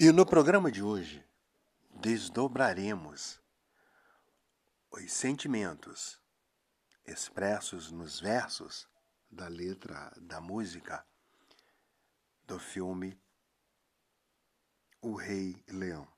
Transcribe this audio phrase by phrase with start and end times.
[0.00, 1.24] E no programa de hoje,
[1.88, 3.40] desdobraremos
[4.90, 6.20] os sentimentos
[7.06, 8.88] expressos nos versos
[9.30, 11.06] da letra da música
[12.44, 13.16] do filme
[15.00, 16.08] O Rei Leão.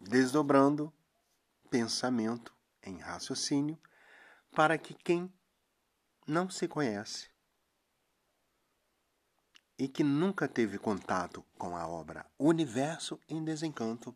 [0.00, 0.92] Desdobrando
[1.70, 3.80] pensamento em raciocínio
[4.50, 5.32] para que quem
[6.26, 7.31] não se conhece
[9.82, 14.14] e que nunca teve contato com a obra Universo em Desencanto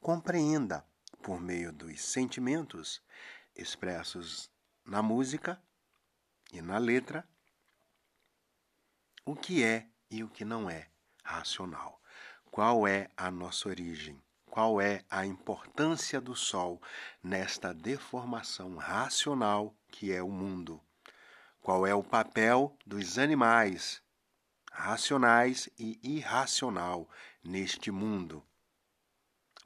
[0.00, 0.86] compreenda,
[1.20, 3.02] por meio dos sentimentos
[3.56, 4.48] expressos
[4.86, 5.60] na música
[6.52, 7.28] e na letra,
[9.24, 10.88] o que é e o que não é
[11.24, 12.00] racional.
[12.48, 14.22] Qual é a nossa origem?
[14.48, 16.80] Qual é a importância do Sol
[17.20, 20.80] nesta deformação racional que é o mundo?
[21.60, 24.00] Qual é o papel dos animais
[24.80, 27.06] racionais e irracional
[27.44, 28.42] neste mundo?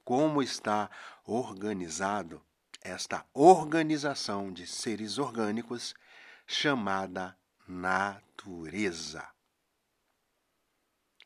[0.05, 0.91] Como está
[1.25, 2.45] organizado
[2.83, 5.95] esta organização de seres orgânicos
[6.47, 9.27] chamada natureza?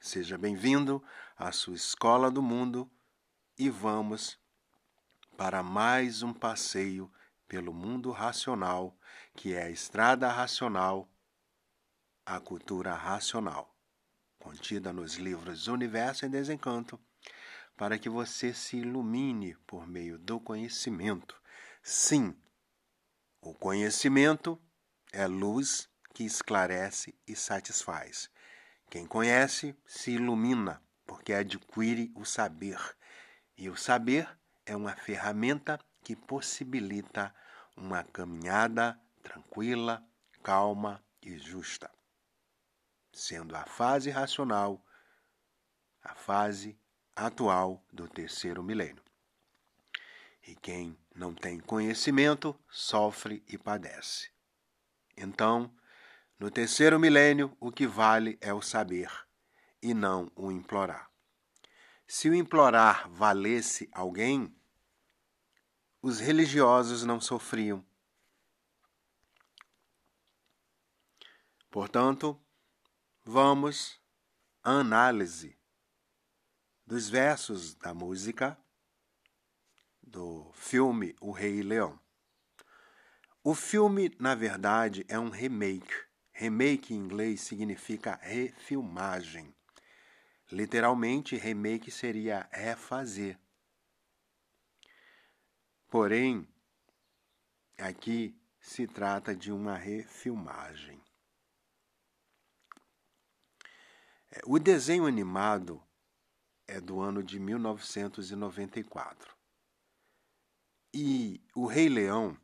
[0.00, 1.02] Seja bem-vindo
[1.36, 2.89] à sua escola do mundo
[3.58, 4.39] e vamos
[5.36, 7.11] para mais um passeio
[7.48, 8.95] pelo mundo racional,
[9.34, 11.08] que é a estrada racional,
[12.25, 13.75] a cultura racional,
[14.39, 16.98] contida nos livros Universo em Desencanto,
[17.77, 21.41] para que você se ilumine por meio do conhecimento.
[21.83, 22.34] Sim,
[23.41, 24.61] o conhecimento
[25.12, 28.28] é luz que esclarece e satisfaz.
[28.91, 32.78] Quem conhece se ilumina, porque adquire o saber
[33.56, 34.28] e o saber
[34.64, 37.34] é uma ferramenta que possibilita
[37.77, 40.02] uma caminhada tranquila,
[40.42, 41.91] calma e justa,
[43.19, 44.84] sendo a fase racional
[46.02, 46.78] a fase
[47.14, 49.02] atual do terceiro milênio.
[50.47, 54.30] E quem não tem conhecimento sofre e padece.
[55.17, 55.74] Então,
[56.39, 59.11] no terceiro milênio, o que vale é o saber
[59.83, 61.11] e não o implorar.
[62.06, 64.56] Se o implorar valesse alguém,
[66.00, 67.85] os religiosos não sofriam.
[71.70, 72.40] Portanto,
[73.30, 74.00] vamos
[74.64, 75.55] à análise
[76.86, 78.58] dos versos da música
[80.02, 82.00] do filme O Rei Leão.
[83.44, 85.92] O filme, na verdade, é um remake.
[86.33, 89.55] Remake em inglês significa refilmagem.
[90.50, 93.38] Literalmente, remake seria refazer.
[95.90, 96.48] Porém,
[97.77, 100.98] aqui se trata de uma refilmagem.
[104.27, 105.82] É, o desenho animado
[106.66, 109.36] é do ano de 1994.
[110.92, 112.38] E o Rei Leão,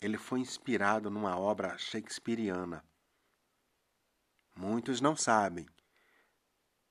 [0.00, 2.84] ele foi inspirado numa obra shakespeariana.
[4.54, 5.66] Muitos não sabem,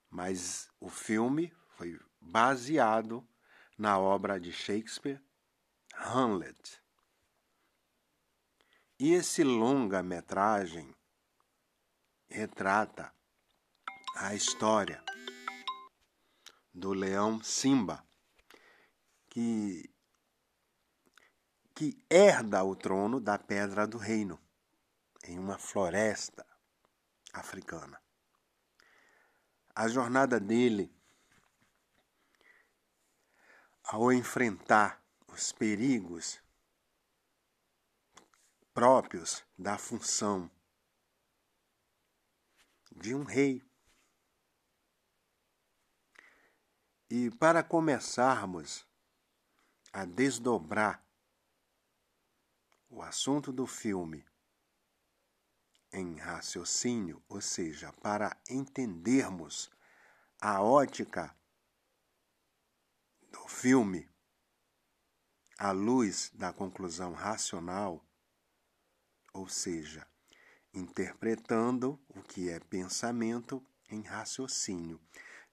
[0.09, 3.27] mas o filme foi baseado
[3.77, 5.21] na obra de Shakespeare,
[5.95, 6.81] Hamlet.
[8.99, 10.93] E esse longa-metragem
[12.29, 13.13] retrata
[14.15, 15.03] a história
[16.73, 18.05] do leão Simba,
[19.29, 19.89] que,
[21.75, 24.39] que herda o trono da Pedra do Reino,
[25.23, 26.45] em uma floresta
[27.33, 28.01] africana
[29.75, 30.93] a jornada dele
[33.83, 36.39] ao enfrentar os perigos
[38.73, 40.49] próprios da função
[42.95, 43.63] de um rei.
[47.13, 48.87] E para começarmos
[49.91, 51.05] a desdobrar
[52.89, 54.25] o assunto do filme
[55.91, 59.69] em raciocínio, ou seja, para entendermos
[60.39, 61.35] a ótica
[63.29, 64.09] do filme
[65.57, 68.07] à luz da conclusão racional,
[69.33, 70.07] ou seja,
[70.73, 74.97] interpretando o que é pensamento em raciocínio,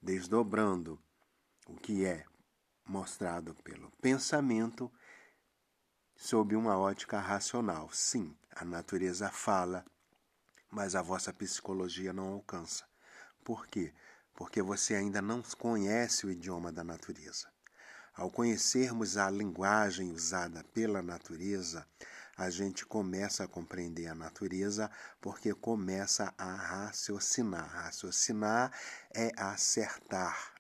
[0.01, 1.03] desdobrando
[1.69, 2.25] o que é
[2.85, 4.91] mostrado pelo pensamento
[6.17, 7.89] sob uma ótica racional.
[7.93, 9.85] Sim, a natureza fala
[10.71, 12.85] mas a vossa psicologia não alcança.
[13.45, 13.93] Por quê?
[14.35, 17.49] Porque você ainda não conhece o idioma da natureza.
[18.15, 21.87] Ao conhecermos a linguagem usada pela natureza,
[22.37, 24.91] a gente começa a compreender a natureza
[25.21, 27.69] porque começa a raciocinar.
[27.69, 28.73] Raciocinar
[29.15, 30.58] é acertar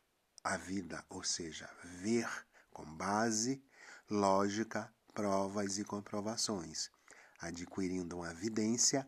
[0.48, 2.26] a vida, ou seja, ver
[2.72, 3.62] com base,
[4.08, 6.90] lógica, provas e comprovações,
[7.38, 9.06] adquirindo uma evidência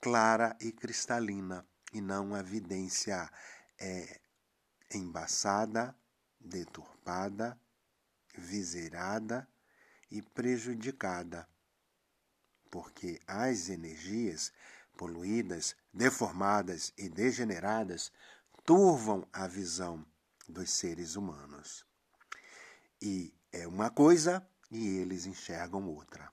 [0.00, 3.30] clara e cristalina e não uma evidência
[3.78, 4.20] é,
[4.92, 5.94] embaçada,
[6.40, 7.56] deturpada,
[8.36, 9.48] viseirada
[10.10, 11.48] e prejudicada
[12.70, 14.52] porque as energias
[14.96, 18.12] poluídas, deformadas e degeneradas
[18.64, 20.04] turvam a visão
[20.50, 21.86] dos seres humanos.
[23.00, 26.30] E é uma coisa e eles enxergam outra.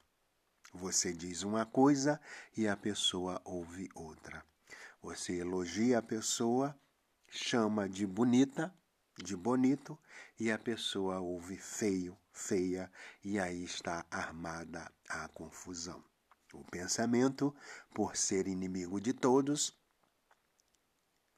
[0.74, 2.19] Você diz uma coisa
[2.56, 4.44] e a pessoa ouve outra.
[5.02, 6.78] Você elogia a pessoa,
[7.30, 8.74] chama de bonita,
[9.18, 9.98] de bonito,
[10.40, 12.92] e a pessoa ouve feio, feia,
[13.24, 16.04] e aí está armada a confusão.
[16.54, 17.56] O pensamento,
[17.94, 19.75] por ser inimigo de todos,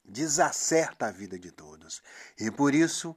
[0.09, 2.01] desacerta a vida de todos.
[2.39, 3.15] E por isso,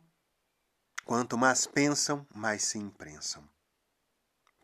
[1.05, 3.49] quanto mais pensam, mais se imprensam.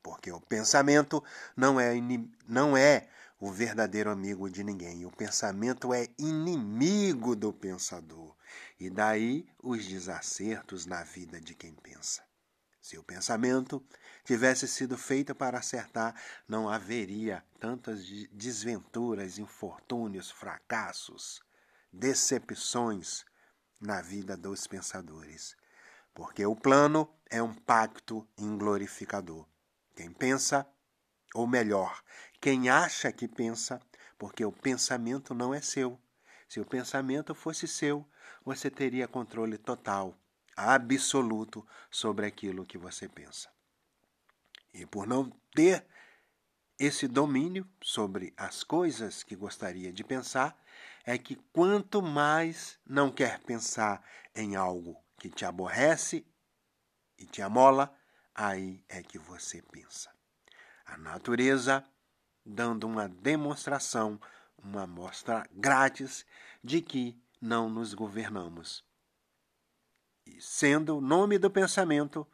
[0.03, 1.23] Porque o pensamento
[1.57, 1.95] não é,
[2.47, 3.09] não é
[3.41, 5.05] o verdadeiro amigo de ninguém.
[5.05, 8.37] O pensamento é inimigo do pensador.
[8.79, 12.23] E daí os desacertos na vida de quem pensa.
[12.81, 13.85] Se o pensamento
[14.25, 16.15] tivesse sido feito para acertar,
[16.49, 18.03] não haveria tantas
[18.33, 21.43] desventuras, infortúnios, fracassos,
[21.93, 23.25] decepções
[23.81, 25.57] na vida dos pensadores.
[26.15, 29.47] Porque o plano é um pacto inglorificador.
[29.95, 30.67] Quem pensa,
[31.35, 32.03] ou melhor,
[32.41, 33.81] quem acha que pensa,
[34.19, 36.01] porque o pensamento não é seu.
[36.49, 38.09] Se o pensamento fosse seu,
[38.45, 40.19] você teria controle total
[40.57, 43.49] absoluto sobre aquilo que você pensa.
[44.75, 45.87] E por não ter
[46.79, 50.61] esse domínio sobre as coisas que gostaria de pensar,
[51.09, 56.23] é que quanto mais não quer pensar em algo que te aborrece
[57.17, 57.91] e te amola,
[58.35, 60.13] aí é que você pensa.
[60.85, 61.83] A natureza
[62.45, 64.21] dando uma demonstração,
[64.63, 66.27] uma amostra grátis
[66.63, 68.85] de que não nos governamos
[70.39, 72.27] sendo o nome do pensamento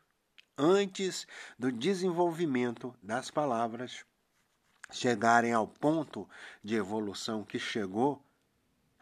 [0.58, 4.04] antes do desenvolvimento das palavras
[4.90, 6.28] chegarem ao ponto
[6.60, 8.23] de evolução que chegou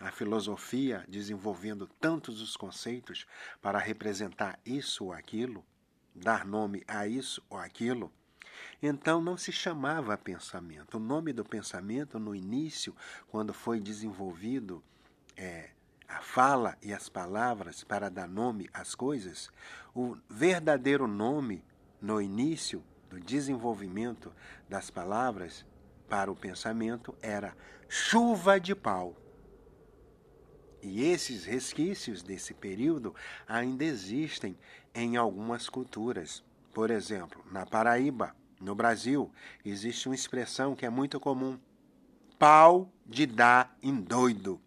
[0.02, 3.24] a filosofia desenvolvendo tantos os conceitos
[3.60, 5.64] para representar isso ou aquilo,
[6.12, 8.12] dar nome a isso ou aquilo,
[8.82, 10.96] então não se chamava pensamento.
[10.96, 12.94] O nome do pensamento, no início,
[13.28, 14.82] quando foi desenvolvido
[15.36, 15.70] é,
[16.08, 19.50] a fala e as palavras para dar nome às coisas,
[19.94, 21.64] o verdadeiro nome
[22.00, 24.34] no início do desenvolvimento
[24.68, 25.64] das palavras
[26.08, 27.56] para o pensamento era
[27.88, 29.21] chuva de pau.
[30.82, 33.14] E esses resquícios desse período
[33.46, 34.58] ainda existem
[34.94, 36.42] em algumas culturas.
[36.74, 39.30] Por exemplo, na Paraíba, no Brasil,
[39.64, 41.58] existe uma expressão que é muito comum:
[42.38, 44.60] pau de dar em doido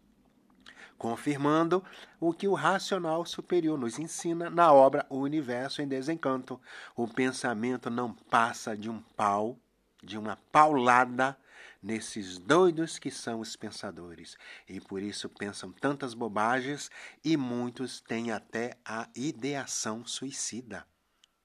[0.97, 1.83] confirmando
[2.19, 6.59] o que o racional superior nos ensina na obra O Universo em Desencanto.
[6.95, 9.59] O pensamento não passa de um pau,
[10.05, 11.37] de uma paulada
[11.81, 14.37] nesses doidos que são os pensadores.
[14.67, 16.89] E por isso pensam tantas bobagens
[17.24, 20.85] e muitos têm até a ideação suicida.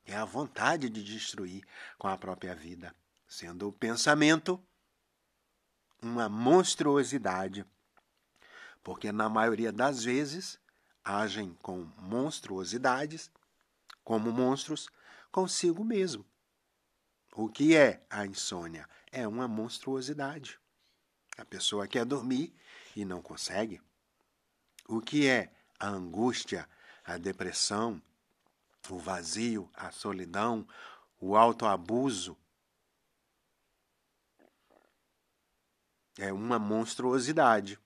[0.04, 1.64] É a vontade de destruir
[1.98, 2.94] com a própria vida,
[3.26, 4.62] sendo o pensamento
[6.02, 7.66] uma monstruosidade
[8.82, 10.58] porque na maioria das vezes
[11.04, 13.30] agem com monstruosidades,
[14.04, 14.88] como monstros,
[15.30, 16.24] consigo mesmo.
[17.32, 18.88] O que é a insônia?
[19.12, 20.58] É uma monstruosidade.
[21.36, 22.52] A pessoa quer dormir
[22.94, 23.80] e não consegue.
[24.88, 26.68] O que é a angústia,
[27.04, 28.02] a depressão,
[28.88, 30.66] o vazio, a solidão,
[31.20, 32.36] o autoabuso?
[36.18, 37.78] É uma monstruosidade.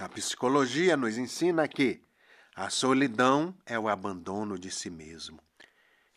[0.00, 2.02] A psicologia nos ensina que
[2.56, 5.38] a solidão é o abandono de si mesmo.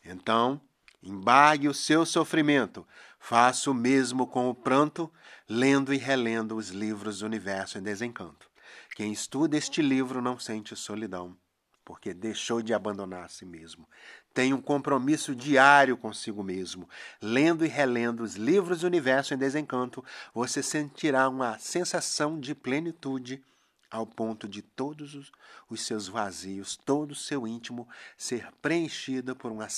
[0.02, 0.60] Então,
[1.04, 2.86] embargue o seu sofrimento,
[3.20, 5.12] faça o mesmo com o pranto,
[5.48, 8.48] lendo e relendo os livros do Universo em Desencanto.
[8.96, 11.36] Quem estuda este livro não sente solidão,
[11.84, 13.86] porque deixou de abandonar a si mesmo.
[14.32, 16.88] Tem um compromisso diário consigo mesmo.
[17.20, 23.42] Lendo e relendo os livros do Universo em Desencanto, você sentirá uma sensação de plenitude
[23.90, 25.32] ao ponto de todos
[25.70, 29.68] os, seus vazios, todo o seu íntimo ser preenchido por uma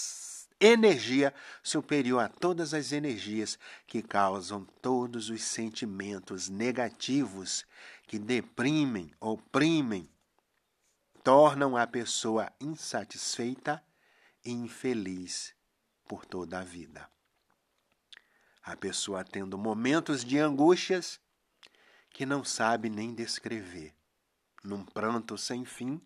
[0.60, 7.66] energia superior a todas as energias que causam todos os sentimentos negativos
[8.06, 10.08] que deprimem, oprimem,
[11.22, 13.84] tornam a pessoa insatisfeita
[14.44, 15.54] e infeliz
[16.08, 17.08] por toda a vida.
[18.62, 21.20] A pessoa tendo momentos de angústias
[22.10, 23.94] que não sabe nem descrever,
[24.64, 26.00] num pranto sem fim,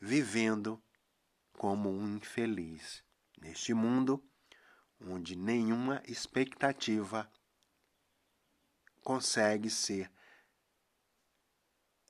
[0.00, 0.80] vivendo
[1.52, 3.02] como um infeliz
[3.40, 4.22] neste mundo
[5.00, 7.30] onde nenhuma expectativa
[9.02, 10.10] consegue ser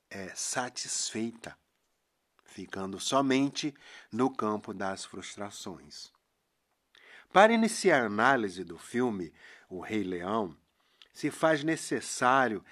[0.09, 1.57] é, satisfeita,
[2.43, 3.73] ficando somente
[4.11, 6.11] no campo das frustrações.
[7.31, 9.31] Para iniciar a análise do filme
[9.69, 10.57] O Rei Leão,
[11.13, 12.65] se faz necessário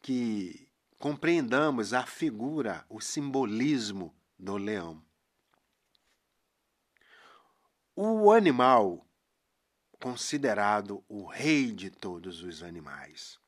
[0.00, 0.68] que
[0.98, 5.03] compreendamos a figura, o simbolismo do leão.
[7.96, 9.06] O animal
[10.00, 13.38] considerado o rei de todos os animais.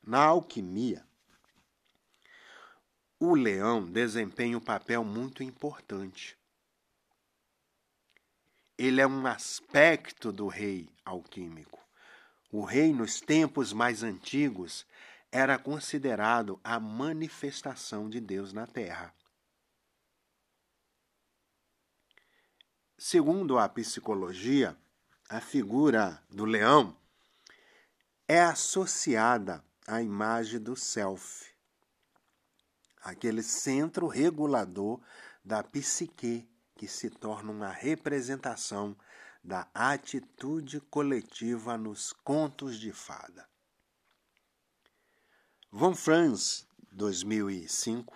[0.00, 1.04] Na alquimia,
[3.18, 6.38] o leão desempenha um papel muito importante.
[8.78, 11.84] Ele é um aspecto do rei alquímico.
[12.52, 14.86] O rei, nos tempos mais antigos,
[15.32, 19.12] era considerado a manifestação de Deus na terra.
[23.02, 24.76] Segundo a psicologia,
[25.26, 26.94] a figura do leão
[28.28, 31.46] é associada à imagem do self,
[33.00, 35.00] aquele centro regulador
[35.42, 38.94] da psique que se torna uma representação
[39.42, 43.48] da atitude coletiva nos contos de fada.
[45.72, 48.14] Von Franz, 2005,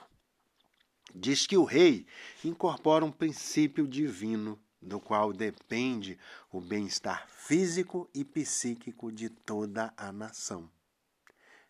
[1.14, 2.06] diz que o rei
[2.44, 6.18] incorpora um princípio divino do qual depende
[6.52, 10.70] o bem-estar físico e psíquico de toda a nação.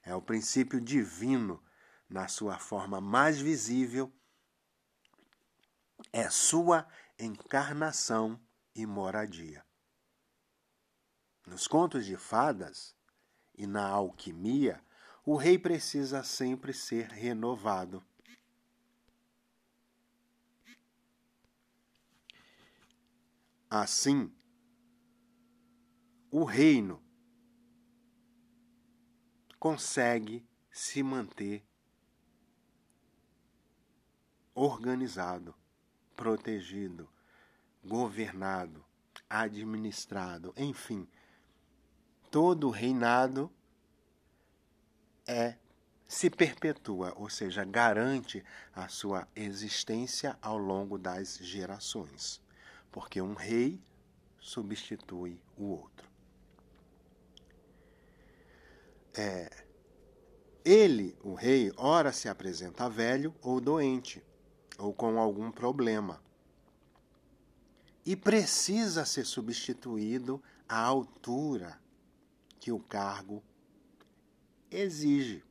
[0.02, 1.62] É o princípio divino
[2.08, 4.12] na sua forma mais visível,
[6.12, 6.86] é sua
[7.18, 8.38] encarnação
[8.74, 9.64] e moradia.
[11.46, 12.94] Nos contos de fadas
[13.54, 14.82] e na alquimia,
[15.24, 18.04] o rei precisa sempre ser renovado
[23.76, 24.32] Assim,
[26.30, 27.02] o reino
[29.58, 31.66] consegue se manter
[34.54, 35.52] organizado,
[36.14, 37.10] protegido,
[37.84, 38.86] governado,
[39.28, 41.08] administrado, enfim,
[42.30, 43.52] todo reinado
[45.26, 45.58] é
[46.06, 52.43] se perpetua, ou seja, garante a sua existência ao longo das gerações
[52.94, 53.82] porque um rei
[54.38, 56.08] substitui o outro.
[59.12, 59.50] É,
[60.64, 64.22] ele, o rei, ora se apresenta velho ou doente,
[64.78, 66.22] ou com algum problema,
[68.06, 71.76] e precisa ser substituído à altura
[72.60, 73.42] que o cargo
[74.70, 75.42] exige.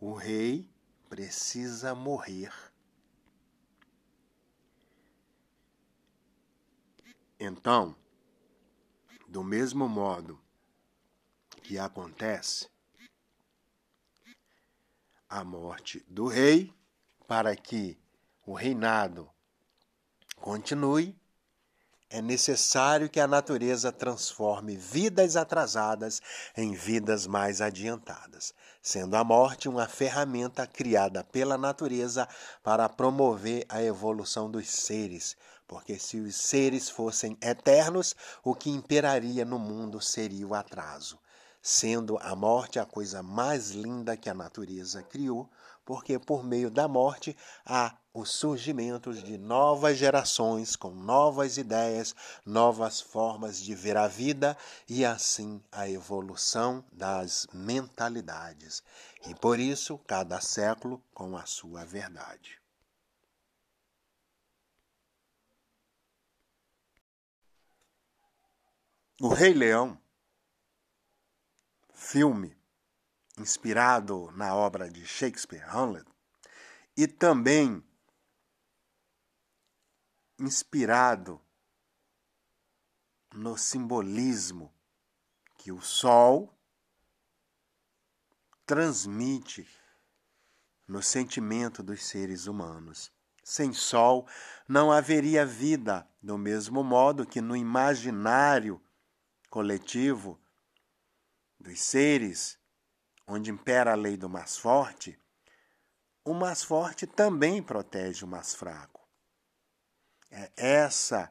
[0.00, 0.66] O rei
[1.10, 2.69] precisa morrer
[7.42, 7.96] Então,
[9.26, 10.38] do mesmo modo
[11.62, 12.68] que acontece
[15.26, 16.70] a morte do rei,
[17.26, 17.98] para que
[18.44, 19.30] o reinado
[20.36, 21.18] continue,
[22.10, 26.20] é necessário que a natureza transforme vidas atrasadas
[26.54, 32.28] em vidas mais adiantadas, sendo a morte uma ferramenta criada pela natureza
[32.62, 35.36] para promover a evolução dos seres,
[35.70, 41.16] porque se os seres fossem eternos, o que imperaria no mundo seria o atraso,
[41.62, 45.48] sendo a morte a coisa mais linda que a natureza criou,
[45.84, 53.00] porque por meio da morte há o surgimento de novas gerações com novas ideias, novas
[53.00, 54.56] formas de ver a vida
[54.88, 58.82] e assim a evolução das mentalidades.
[59.24, 62.59] E por isso, cada século com a sua verdade.
[69.22, 70.00] O Rei Leão,
[71.92, 72.56] filme
[73.36, 76.06] inspirado na obra de Shakespeare Hamlet,
[76.96, 77.84] e também
[80.38, 81.38] inspirado
[83.34, 84.72] no simbolismo
[85.58, 86.58] que o sol
[88.64, 89.68] transmite
[90.88, 93.12] no sentimento dos seres humanos,
[93.44, 94.26] sem sol,
[94.66, 98.82] não haveria vida, do mesmo modo que no imaginário
[99.50, 100.40] coletivo
[101.58, 102.58] dos seres,
[103.26, 105.18] onde impera a lei do mais forte,
[106.24, 109.06] o mais forte também protege o mais fraco.
[110.30, 111.30] É essa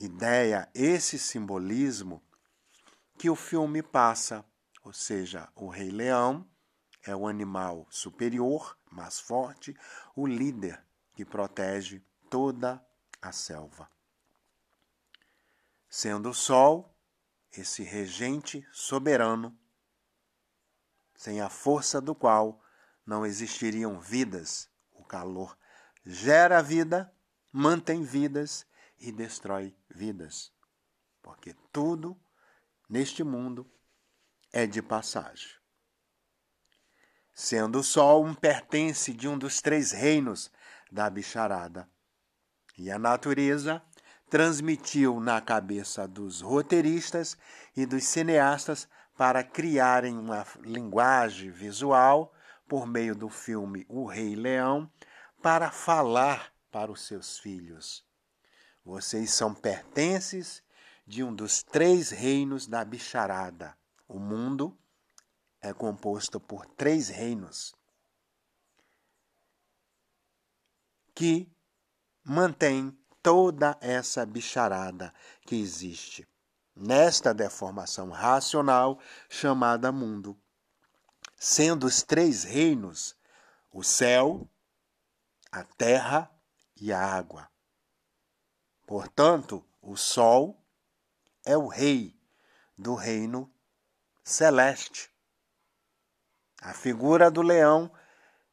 [0.00, 2.22] ideia, esse simbolismo
[3.18, 4.44] que o filme passa,
[4.82, 6.48] ou seja, o Rei Leão
[7.04, 9.76] é o animal superior, mais forte,
[10.16, 10.82] o líder
[11.14, 12.84] que protege toda
[13.20, 13.90] a selva.
[15.88, 16.91] Sendo o Sol
[17.52, 19.56] esse regente soberano,
[21.14, 22.60] sem a força do qual
[23.06, 24.70] não existiriam vidas.
[24.92, 25.56] O calor
[26.04, 27.14] gera vida,
[27.52, 28.66] mantém vidas
[28.98, 30.52] e destrói vidas.
[31.20, 32.18] Porque tudo
[32.88, 33.70] neste mundo
[34.52, 35.50] é de passagem.
[37.32, 40.50] Sendo o Sol um pertence de um dos três reinos
[40.90, 41.88] da bicharada.
[42.76, 43.82] E a natureza
[44.32, 47.36] transmitiu na cabeça dos roteiristas
[47.76, 52.32] e dos cineastas para criarem uma linguagem visual
[52.66, 54.90] por meio do filme O Rei Leão
[55.42, 58.06] para falar para os seus filhos.
[58.82, 60.62] Vocês são pertences
[61.06, 63.76] de um dos três reinos da bicharada.
[64.08, 64.74] O mundo
[65.60, 67.74] é composto por três reinos
[71.14, 71.52] que
[72.24, 75.12] mantém toda essa bicharada
[75.46, 76.26] que existe
[76.74, 78.98] nesta deformação racional
[79.28, 80.36] chamada mundo,
[81.36, 83.16] sendo os três reinos
[83.72, 84.46] o céu,
[85.50, 86.30] a terra
[86.76, 87.48] e a água.
[88.86, 90.62] Portanto, o sol
[91.44, 92.14] é o rei
[92.76, 93.50] do reino
[94.22, 95.10] celeste.
[96.60, 97.90] A figura do leão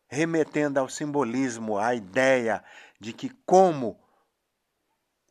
[0.07, 2.63] remetendo ao simbolismo, à ideia
[2.99, 3.98] de que, como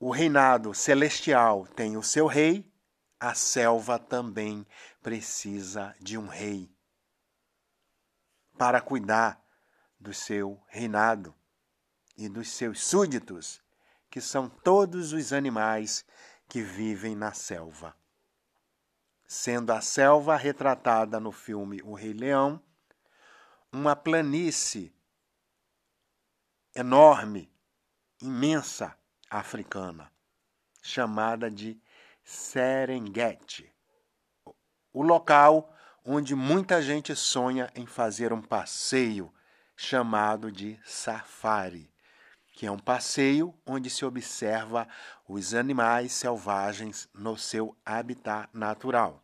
[0.00, 2.71] o reinado celestial tem o seu rei,
[3.19, 4.64] a selva também
[5.02, 6.71] precisa de um rei
[8.57, 9.43] para cuidar
[9.99, 11.35] do seu reinado
[12.17, 13.61] e dos seus súditos,
[14.11, 16.05] que são todos os animais
[16.49, 17.96] que vivem na selva.
[19.27, 22.62] Sendo a selva retratada no filme O Rei Leão,
[23.70, 24.94] uma planície
[26.75, 27.53] enorme,
[28.23, 28.96] imensa,
[29.31, 30.11] africana,
[30.83, 31.81] chamada de
[32.25, 33.73] Serengeti,
[34.93, 39.33] o local onde muita gente sonha em fazer um passeio
[39.77, 41.93] chamado de safari,
[42.53, 44.88] que é um passeio onde se observa
[45.29, 49.23] os animais selvagens no seu habitat natural.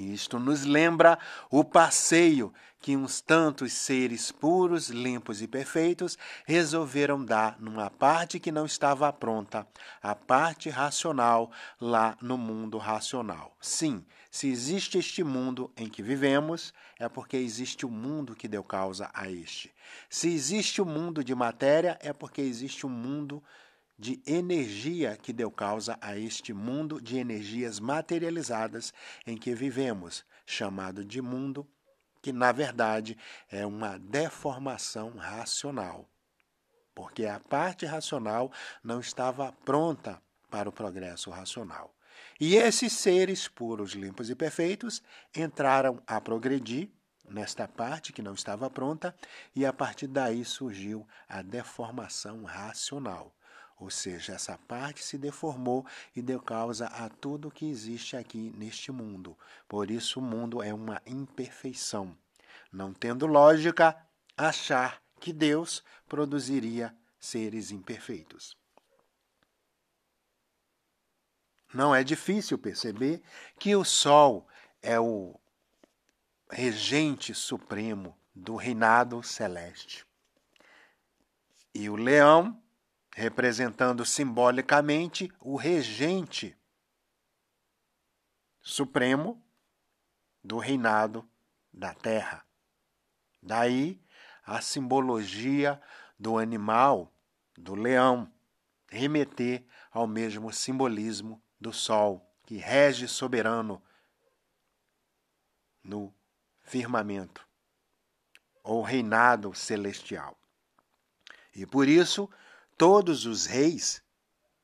[0.00, 1.18] Isto nos lembra
[1.50, 8.50] o passeio que uns tantos seres puros, limpos e perfeitos resolveram dar numa parte que
[8.50, 9.66] não estava pronta,
[10.02, 13.54] a parte racional lá no mundo racional.
[13.60, 18.64] Sim, se existe este mundo em que vivemos, é porque existe o mundo que deu
[18.64, 19.70] causa a este.
[20.08, 23.42] Se existe o mundo de matéria, é porque existe o mundo
[24.26, 28.94] energia que deu causa a este mundo de energias materializadas
[29.26, 31.68] em que vivemos, chamado de mundo
[32.22, 33.16] que na verdade
[33.50, 36.08] é uma deformação racional,
[36.94, 41.94] porque a parte racional não estava pronta para o progresso racional.
[42.38, 45.02] E esses seres puros, limpos e perfeitos
[45.34, 46.90] entraram a progredir
[47.30, 49.14] nesta parte que não estava pronta,
[49.54, 53.34] e a partir daí surgiu a deformação racional.
[53.80, 58.92] Ou seja, essa parte se deformou e deu causa a tudo que existe aqui neste
[58.92, 59.36] mundo.
[59.66, 62.14] Por isso, o mundo é uma imperfeição.
[62.70, 63.96] Não tendo lógica,
[64.36, 68.54] achar que Deus produziria seres imperfeitos.
[71.72, 73.22] Não é difícil perceber
[73.58, 74.46] que o Sol
[74.82, 75.40] é o
[76.50, 80.04] regente supremo do reinado celeste.
[81.74, 82.60] E o leão
[83.14, 86.56] representando simbolicamente o regente
[88.60, 89.42] supremo
[90.42, 91.28] do reinado
[91.72, 92.44] da terra.
[93.42, 94.00] Daí
[94.44, 95.80] a simbologia
[96.18, 97.12] do animal,
[97.56, 98.32] do leão,
[98.88, 103.82] remeter ao mesmo simbolismo do sol, que rege soberano
[105.82, 106.12] no
[106.60, 107.46] firmamento,
[108.62, 110.38] ou reinado celestial.
[111.54, 112.30] E por isso,
[112.80, 114.02] todos os reis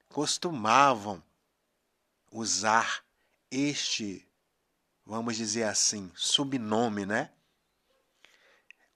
[0.09, 1.23] costumavam
[2.33, 3.05] usar
[3.51, 4.27] este,
[5.05, 7.31] vamos dizer assim, subnome, né?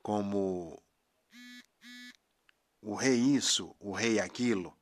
[0.03, 0.83] Como
[2.81, 4.75] o rei isso, o rei aquilo.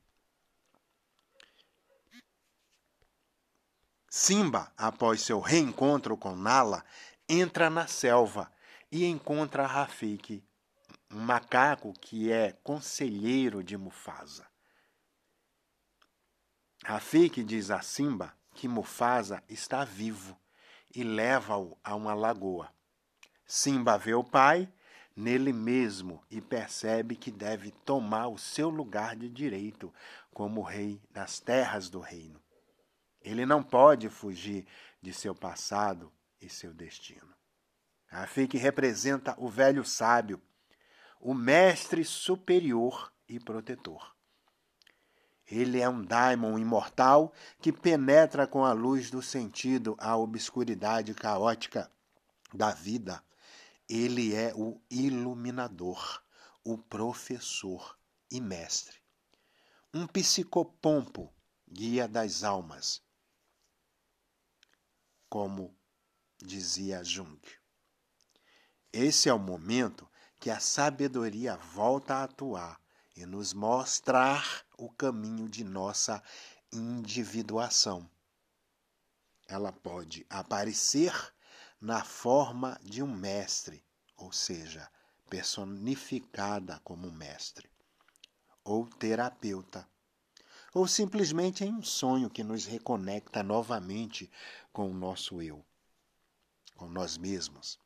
[4.09, 6.85] Simba, após seu reencontro com Nala,
[7.27, 8.49] entra na selva
[8.89, 10.41] e encontra Rafiki,
[11.11, 14.47] um macaco que é conselheiro de Mufasa.
[16.83, 20.39] Rafiki diz a Simba que Mufasa está vivo
[20.93, 22.71] e leva-o a uma lagoa.
[23.45, 24.71] Simba vê o pai
[25.15, 29.93] nele mesmo e percebe que deve tomar o seu lugar de direito
[30.31, 32.41] como rei das terras do reino.
[33.21, 34.65] Ele não pode fugir
[35.01, 37.35] de seu passado e seu destino.
[38.07, 40.41] Rafik representa o velho sábio,
[41.19, 44.15] o mestre superior e protetor.
[45.45, 51.91] Ele é um daimon imortal que penetra com a luz do sentido a obscuridade caótica
[52.53, 53.23] da vida
[53.89, 56.23] ele é o iluminador,
[56.63, 57.97] o professor
[58.29, 59.01] e mestre.
[59.91, 61.33] Um psicopompo,
[61.67, 63.01] guia das almas,
[65.27, 65.75] como
[66.37, 67.41] dizia Jung.
[68.93, 70.07] Esse é o momento
[70.39, 72.79] que a sabedoria volta a atuar
[73.15, 76.23] e nos mostrar o caminho de nossa
[76.71, 78.09] individuação.
[79.47, 81.13] Ela pode aparecer
[81.81, 83.83] na forma de um mestre,
[84.15, 84.89] ou seja,
[85.29, 87.69] personificada como mestre,
[88.63, 89.87] ou terapeuta,
[90.73, 94.31] ou simplesmente em um sonho que nos reconecta novamente
[94.71, 95.65] com o nosso eu,
[96.75, 97.79] com nós mesmos.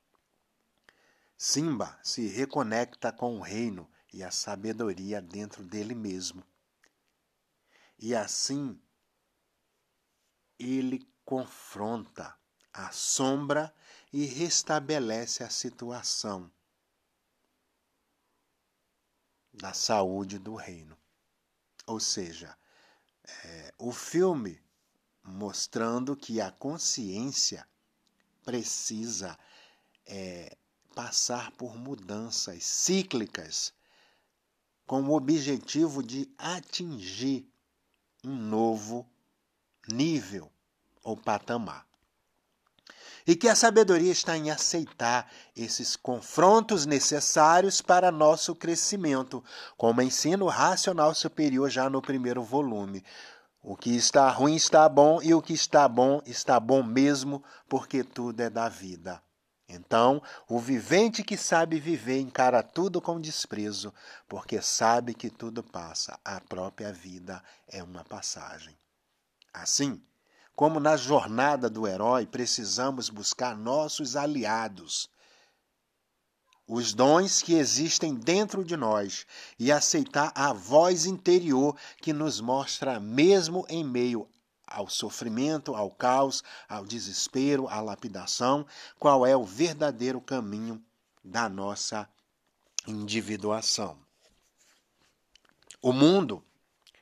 [1.37, 6.43] Simba se reconecta com o reino e a sabedoria dentro dele mesmo.
[7.97, 8.79] E assim
[10.59, 12.37] ele confronta
[12.71, 13.73] assombra
[14.11, 16.51] e restabelece a situação
[19.53, 20.97] da saúde do reino.
[21.85, 22.57] Ou seja,
[23.23, 24.61] é, o filme
[25.23, 27.67] mostrando que a consciência
[28.43, 29.37] precisa
[30.05, 30.57] é,
[30.93, 33.73] passar por mudanças cíclicas
[34.85, 37.47] com o objetivo de atingir
[38.23, 39.07] um novo
[39.87, 40.51] nível
[41.03, 41.85] ou patamar.
[43.25, 49.43] E que a sabedoria está em aceitar esses confrontos necessários para nosso crescimento,
[49.77, 53.03] como ensino racional superior já no primeiro volume.
[53.61, 58.03] O que está ruim está bom e o que está bom está bom mesmo, porque
[58.03, 59.23] tudo é da vida.
[59.67, 63.93] Então, o vivente que sabe viver encara tudo com desprezo,
[64.27, 68.77] porque sabe que tudo passa, a própria vida é uma passagem.
[69.53, 70.01] Assim,
[70.55, 75.09] como na jornada do herói, precisamos buscar nossos aliados,
[76.67, 79.25] os dons que existem dentro de nós
[79.59, 84.27] e aceitar a voz interior que nos mostra, mesmo em meio
[84.73, 88.65] ao sofrimento, ao caos, ao desespero, à lapidação,
[88.99, 90.83] qual é o verdadeiro caminho
[91.23, 92.09] da nossa
[92.87, 93.97] individuação.
[95.81, 96.43] O mundo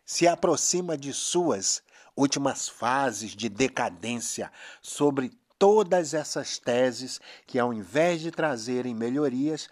[0.05, 1.81] se aproxima de suas
[2.15, 9.69] últimas fases de decadência sobre todas essas teses que, ao invés de trazerem melhorias,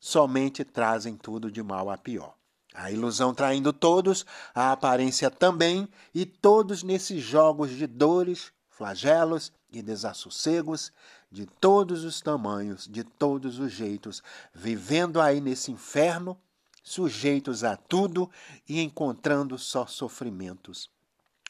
[0.00, 2.34] somente trazem tudo de mal a pior.
[2.74, 9.80] A ilusão traindo todos, a aparência também, e todos nesses jogos de dores, flagelos e
[9.80, 10.92] desassossegos,
[11.30, 16.36] de todos os tamanhos, de todos os jeitos, vivendo aí nesse inferno,
[16.82, 18.28] sujeitos a tudo
[18.68, 20.92] e encontrando só sofrimentos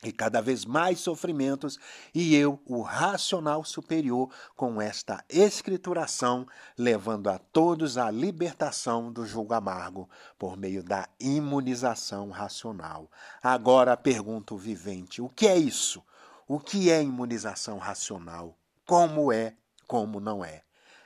[0.04, 1.78] e cada vez mais sofrimentos,
[2.14, 9.54] e eu, o racional superior, com esta escrituração, levando a todos à libertação do julgo
[9.54, 13.10] amargo por meio da imunização racional.
[13.42, 16.02] Agora pergunto vivente: o que é isso?
[16.46, 18.56] O que é imunização racional?
[18.86, 20.62] Como é, como não é?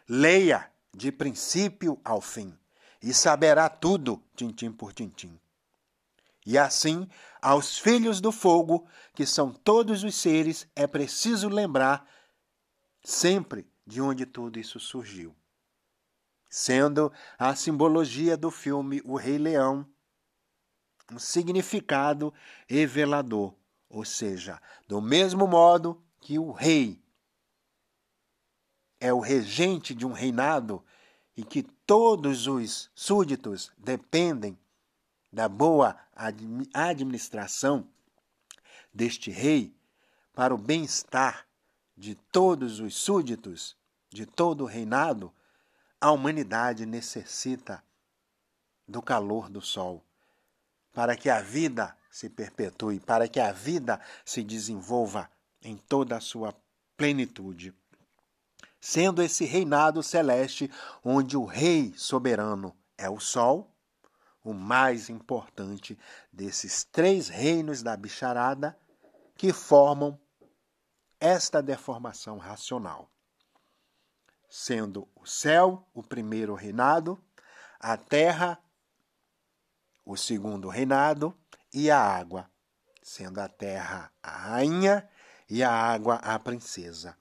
[0.09, 2.53] Leia de princípio ao fim
[3.03, 5.39] e saberá tudo, tintim por tintim.
[6.45, 7.09] E assim,
[7.41, 12.07] aos filhos do fogo, que são todos os seres, é preciso lembrar
[13.03, 15.35] sempre de onde tudo isso surgiu.
[16.51, 19.87] Sendo a simbologia do filme O Rei Leão
[21.11, 22.33] um significado
[22.67, 23.55] revelador,
[23.89, 27.03] ou seja, do mesmo modo que o rei
[29.01, 30.85] é o regente de um reinado
[31.37, 34.59] e que todos os súditos dependem
[35.39, 35.97] da boa
[36.75, 37.89] administração
[38.93, 39.73] deste rei
[40.35, 41.47] para o bem-estar
[41.97, 43.77] de todos os súditos,
[44.11, 45.33] de todo o reinado,
[46.01, 47.85] a humanidade necessita
[48.85, 50.05] do calor do sol,
[50.93, 55.31] para que a vida se perpetue, para que a vida se desenvolva
[55.63, 56.53] em toda a sua
[56.97, 57.73] plenitude.
[58.81, 60.69] Sendo esse reinado celeste
[61.05, 63.73] onde o rei soberano é o sol,
[64.49, 65.99] o mais importante
[66.33, 68.79] desses três reinos da bicharada
[69.37, 70.19] que formam
[71.21, 73.11] esta deformação racional.
[74.49, 77.23] Sendo o céu o primeiro reinado,
[77.79, 78.59] a terra
[80.03, 81.39] o segundo reinado
[81.71, 82.51] e a água,
[83.03, 85.07] sendo a terra a rainha
[85.47, 87.15] e a água a princesa.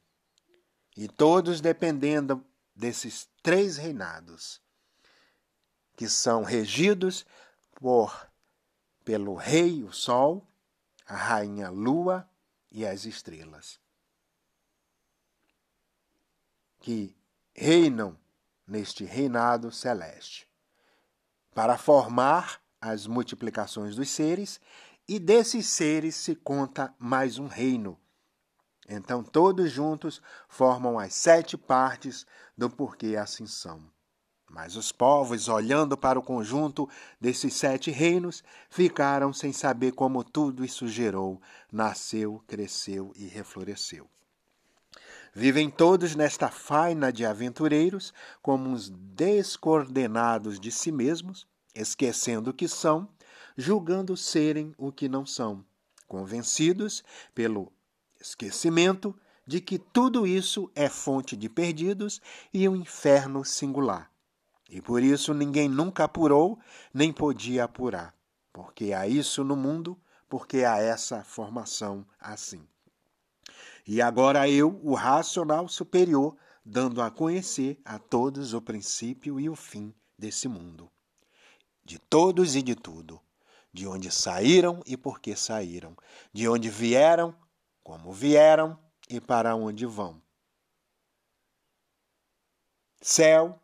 [0.95, 2.41] E todos dependendo
[2.73, 4.65] desses três reinados
[5.97, 7.25] que são regidos
[7.75, 8.29] por
[9.03, 10.47] pelo rei, o sol,
[11.05, 12.29] a rainha lua
[12.71, 13.79] e as estrelas.
[16.79, 17.15] Que
[17.53, 18.17] reinam
[18.67, 20.47] neste reinado celeste,
[21.55, 24.61] para formar as multiplicações dos seres,
[25.07, 27.99] e desses seres se conta mais um reino.
[28.87, 33.96] Então, todos juntos formam as sete partes do porquê assim são.
[34.49, 40.63] Mas os povos, olhando para o conjunto desses sete reinos, ficaram sem saber como tudo
[40.63, 44.09] isso gerou, nasceu, cresceu e refloresceu.
[45.33, 52.67] Vivem todos nesta faina de aventureiros, como uns descoordenados de si mesmos, esquecendo o que
[52.67, 53.07] são,
[53.55, 55.63] julgando serem o que não são,
[56.07, 57.03] convencidos
[57.35, 57.71] pelo
[58.19, 59.13] esquecimento
[59.45, 62.21] de que tudo isso é fonte de perdidos
[62.53, 64.09] e um inferno singular
[64.69, 66.59] e por isso ninguém nunca apurou,
[66.93, 68.13] nem podia apurar,
[68.51, 72.67] porque há isso no mundo, porque há essa formação assim.
[73.85, 79.55] E agora eu, o racional superior, dando a conhecer a todos o princípio e o
[79.55, 80.91] fim desse mundo.
[81.85, 83.21] De todos e de tudo.
[83.71, 85.95] De onde saíram e por que saíram.
[86.33, 87.33] De onde vieram,
[87.81, 88.77] como vieram
[89.09, 90.21] e para onde vão.
[93.01, 93.57] Céu,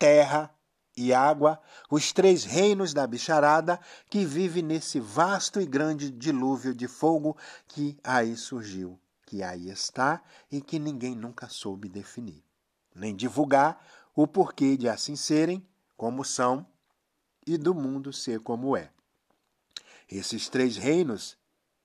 [0.00, 0.50] terra
[0.96, 1.60] e água,
[1.90, 7.36] os três reinos da bicharada que vive nesse vasto e grande dilúvio de fogo
[7.68, 12.42] que aí surgiu, que aí está e que ninguém nunca soube definir,
[12.94, 13.78] nem divulgar
[14.16, 15.64] o porquê de assim serem,
[15.96, 16.66] como são,
[17.46, 18.90] e do mundo ser como é.
[20.08, 21.36] Esses três reinos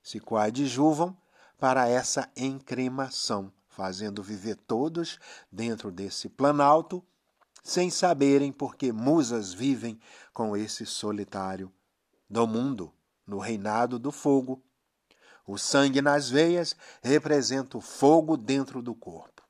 [0.02, 1.16] se coadjuvam
[1.58, 5.18] para essa encremação, fazendo viver todos
[5.52, 7.04] dentro desse planalto
[7.66, 9.98] sem saberem porque musas vivem
[10.32, 11.72] com esse solitário
[12.30, 12.94] do mundo,
[13.26, 14.62] no reinado do fogo.
[15.44, 19.42] O sangue nas veias representa o fogo dentro do corpo.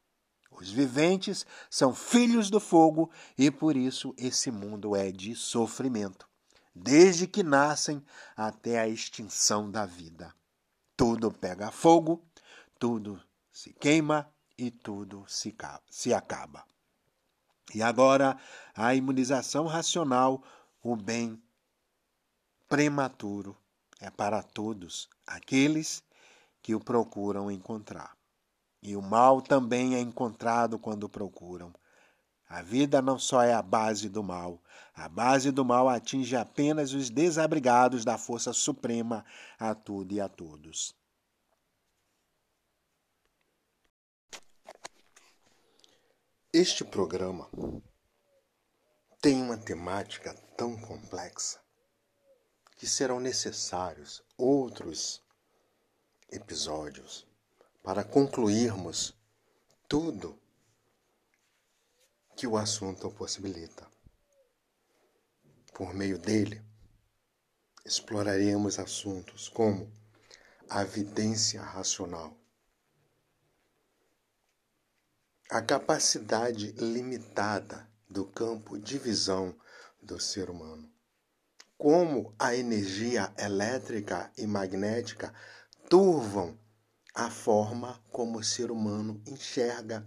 [0.51, 6.27] Os viventes são filhos do fogo e por isso esse mundo é de sofrimento,
[6.75, 8.03] desde que nascem
[8.35, 10.35] até a extinção da vida.
[10.97, 12.25] Tudo pega fogo,
[12.79, 14.27] tudo se queima
[14.57, 15.55] e tudo se,
[15.91, 16.65] se acaba.
[17.75, 18.37] E agora,
[18.75, 20.43] a imunização racional,
[20.83, 21.41] o bem
[22.69, 23.57] prematuro,
[24.01, 26.03] é para todos aqueles
[26.63, 28.17] que o procuram encontrar.
[28.83, 31.73] E o mal também é encontrado quando procuram.
[32.49, 34.63] A vida não só é a base do mal,
[34.95, 39.25] a base do mal atinge apenas os desabrigados da força suprema
[39.59, 40.95] a tudo e a todos.
[46.59, 47.51] Este programa
[49.21, 51.61] tem uma temática tão complexa
[52.79, 55.23] que serão necessários outros
[56.33, 57.27] episódios
[57.83, 59.15] para concluirmos
[59.87, 60.41] tudo
[62.35, 63.87] que o assunto possibilita.
[65.75, 66.65] Por meio dele,
[67.85, 69.93] exploraremos assuntos como
[70.71, 72.35] a evidência racional,
[75.49, 79.55] a capacidade limitada do campo de visão
[80.03, 80.91] do ser humano.
[81.79, 85.33] Como a energia elétrica e magnética
[85.89, 86.59] turvam
[87.15, 90.05] a forma como o ser humano enxerga.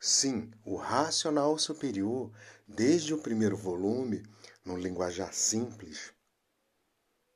[0.00, 2.32] Sim, o racional superior,
[2.66, 4.24] desde o primeiro volume,
[4.64, 6.12] no linguajar simples,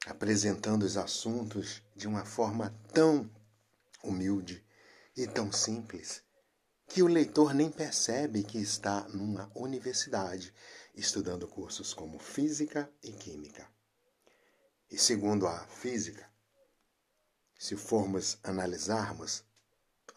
[0.05, 3.31] apresentando os assuntos de uma forma tão
[4.03, 4.65] humilde
[5.17, 6.25] e tão simples
[6.91, 10.53] que o leitor nem percebe que está numa universidade
[10.93, 13.65] estudando cursos como física e química.
[14.91, 16.29] E segundo a física,
[17.57, 19.45] se formos analisarmos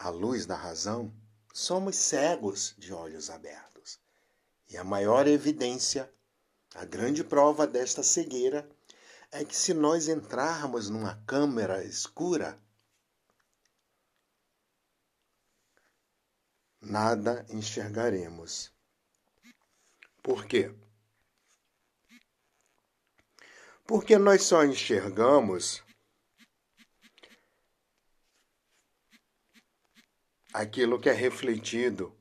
[0.00, 1.14] à luz da razão,
[1.52, 4.00] somos cegos de olhos abertos.
[4.68, 6.12] E a maior evidência,
[6.74, 8.68] a grande prova desta cegueira,
[9.30, 12.60] é que se nós entrarmos numa câmera escura,
[16.84, 18.72] nada enxergaremos.
[20.22, 20.74] Por quê?
[23.86, 25.82] Porque nós só enxergamos
[30.52, 32.16] aquilo que é refletido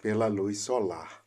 [0.00, 1.24] pela luz solar.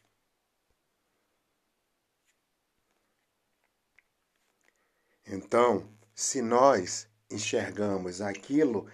[5.25, 8.89] Então, se nós enxergamos aquilo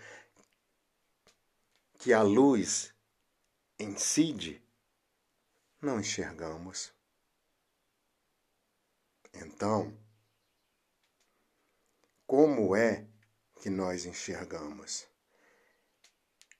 [1.99, 2.92] que a luz
[3.83, 4.61] incide,
[5.81, 6.93] não enxergamos.
[9.33, 9.97] Então,
[12.25, 13.07] como é
[13.61, 15.07] que nós enxergamos?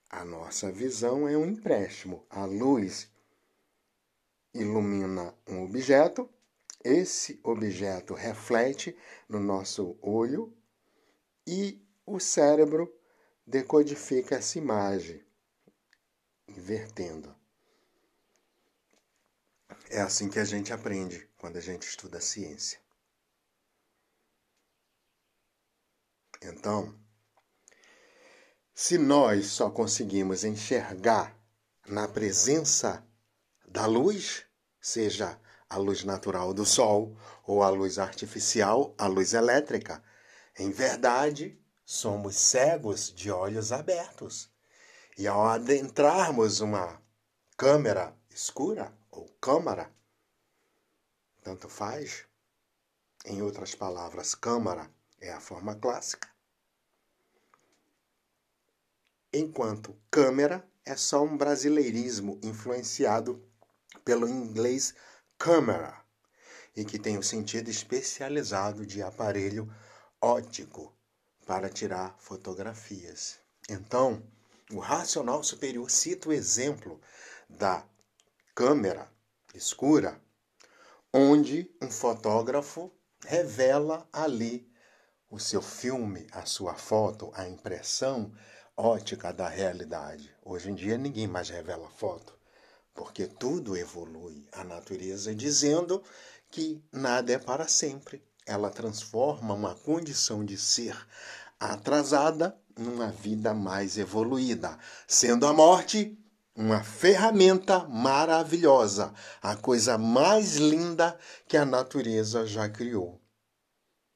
[0.10, 2.26] A nossa visão é um empréstimo.
[2.30, 3.12] A luz
[4.54, 6.30] ilumina um objeto
[6.84, 8.96] esse objeto reflete
[9.30, 10.54] no nosso olho
[11.48, 12.94] e o cérebro
[13.48, 15.24] decodifica essa imagem,
[16.48, 17.36] invertendo.
[19.90, 22.80] É assim que a gente aprende quando a gente estuda ciência.
[26.42, 26.94] Então,
[28.74, 31.38] se nós só conseguimos enxergar
[31.88, 33.06] na presença
[33.68, 34.46] da luz,
[34.82, 40.04] seja a luz natural do sol ou a luz artificial, a luz elétrica.
[40.58, 44.53] Em verdade, somos cegos de olhos abertos.
[45.18, 47.02] E ao adentrarmos uma
[47.56, 49.94] câmera escura ou câmara,
[51.44, 52.26] tanto faz,
[53.26, 56.34] em outras palavras, câmara é a forma clássica,
[59.32, 63.44] enquanto câmera é só um brasileirismo influenciado
[64.04, 64.96] pelo inglês
[65.38, 66.04] câmera
[66.76, 69.72] e que tem o sentido especializado de aparelho
[70.20, 70.96] óptico
[71.46, 73.40] para tirar fotografias.
[73.70, 74.24] Então,
[74.74, 77.00] o racional superior cita o exemplo
[77.50, 77.86] da
[78.56, 79.12] câmera
[79.54, 80.20] escura,
[81.14, 82.92] onde um fotógrafo
[83.26, 84.72] revela ali
[85.30, 88.34] o seu filme, a sua foto, a impressão
[88.76, 90.36] ótica da realidade.
[90.44, 92.38] Hoje em dia ninguém mais revela foto
[92.94, 94.48] porque tudo evolui.
[94.52, 96.04] A natureza dizendo
[96.50, 98.24] que nada é para sempre.
[98.46, 100.96] Ela transforma uma condição de ser
[101.60, 106.18] atrasada numa vida mais evoluída, sendo a morte
[106.56, 113.20] uma ferramenta maravilhosa, a coisa mais linda que a natureza já criou.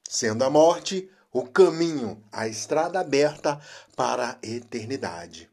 [0.08, 3.60] Sendo a morte o caminho, a estrada aberta
[3.96, 5.50] para a eternidade.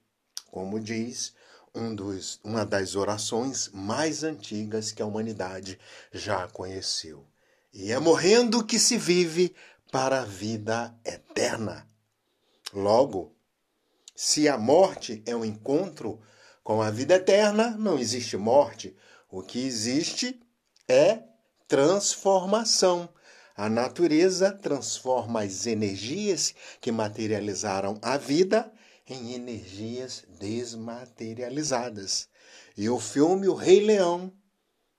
[0.50, 1.34] Como diz
[1.74, 5.78] um dos, uma das orações mais antigas que a humanidade
[6.12, 7.26] já conheceu.
[7.72, 9.54] E é morrendo que se vive
[9.90, 11.86] para a vida eterna.
[12.74, 13.36] Logo,
[14.16, 16.20] se a morte é um encontro
[16.64, 18.96] com a vida eterna, não existe morte.
[19.30, 20.40] O que existe
[20.88, 21.22] é
[21.68, 23.08] transformação.
[23.56, 28.72] A natureza transforma as energias que materializaram a vida
[29.06, 32.28] em energias desmaterializadas.
[32.76, 34.32] E o filme O Rei Leão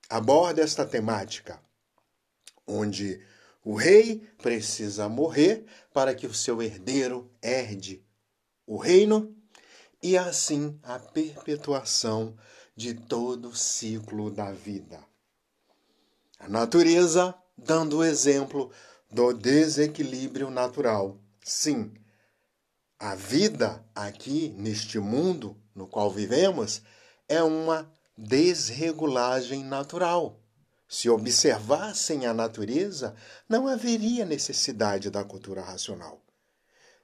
[0.09, 1.59] aborda esta temática,
[2.65, 3.21] onde
[3.65, 8.06] o rei precisa morrer para que o seu herdeiro herde
[8.67, 9.36] o reino
[10.04, 12.38] e assim a perpetuação
[12.75, 15.04] de todo o ciclo da vida.
[16.38, 18.71] A natureza dando o exemplo
[19.10, 21.19] do desequilíbrio natural.
[21.43, 21.91] Sim,
[22.99, 26.84] a vida aqui neste mundo no qual vivemos
[27.28, 30.44] é uma desregulagem natural.
[30.88, 33.15] Se observassem a natureza,
[33.50, 36.21] não haveria necessidade da cultura racional.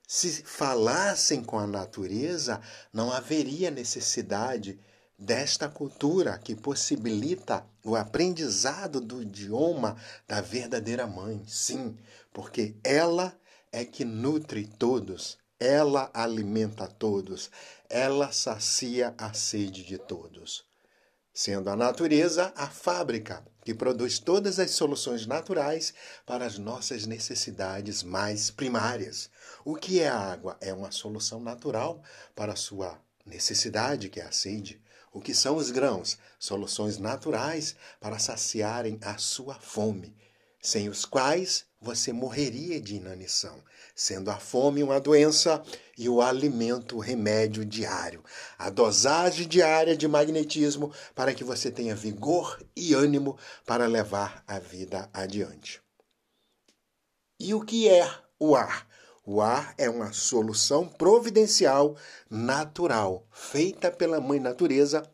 [0.07, 4.79] Se falassem com a natureza, não haveria necessidade
[5.17, 9.95] desta cultura que possibilita o aprendizado do idioma
[10.27, 11.43] da verdadeira mãe.
[11.47, 11.97] Sim,
[12.33, 13.33] porque ela
[13.71, 17.49] é que nutre todos, ela alimenta todos,
[17.89, 20.70] ela sacia a sede de todos.
[21.43, 25.91] Sendo a natureza a fábrica que produz todas as soluções naturais
[26.23, 29.27] para as nossas necessidades mais primárias.
[29.65, 30.55] O que é a água?
[30.61, 32.03] É uma solução natural
[32.35, 34.79] para a sua necessidade, que é a sede.
[35.11, 36.15] O que são os grãos?
[36.37, 40.15] Soluções naturais para saciarem a sua fome,
[40.61, 43.63] sem os quais você morreria de inanição,
[43.95, 45.63] sendo a fome uma doença
[45.97, 48.23] e o alimento o remédio diário.
[48.57, 54.59] A dosagem diária de magnetismo para que você tenha vigor e ânimo para levar a
[54.59, 55.81] vida adiante.
[57.39, 58.07] E o que é
[58.39, 58.87] o ar?
[59.25, 61.95] O ar é uma solução providencial
[62.29, 65.09] natural, feita pela mãe natureza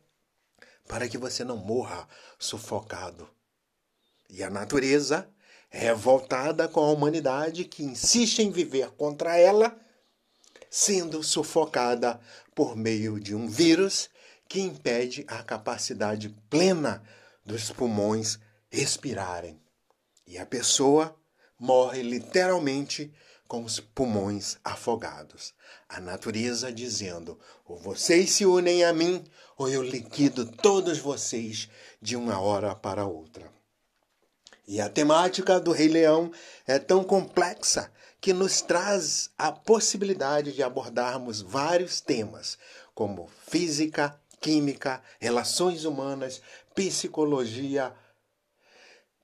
[0.88, 2.08] para que você não morra
[2.38, 3.30] sufocado.
[4.30, 5.30] E a natureza
[5.70, 9.78] revoltada com a humanidade que insiste em viver contra ela,
[10.70, 12.20] sendo sufocada
[12.56, 14.10] por meio de um vírus
[14.48, 17.04] que impede a capacidade plena
[17.46, 18.40] dos pulmões
[18.70, 19.60] respirarem.
[20.26, 21.16] E a pessoa
[21.60, 23.14] morre literalmente
[23.48, 25.54] com os pulmões afogados.
[25.88, 29.24] A natureza dizendo: ou vocês se unem a mim,
[29.58, 31.70] ou eu liquido todos vocês
[32.02, 33.57] de uma hora para outra.
[34.68, 36.30] E a temática do Rei Leão
[36.66, 37.90] é tão complexa
[38.20, 42.58] que nos traz a possibilidade de abordarmos vários temas,
[42.94, 46.42] como física, química, relações humanas,
[46.76, 47.96] psicologia,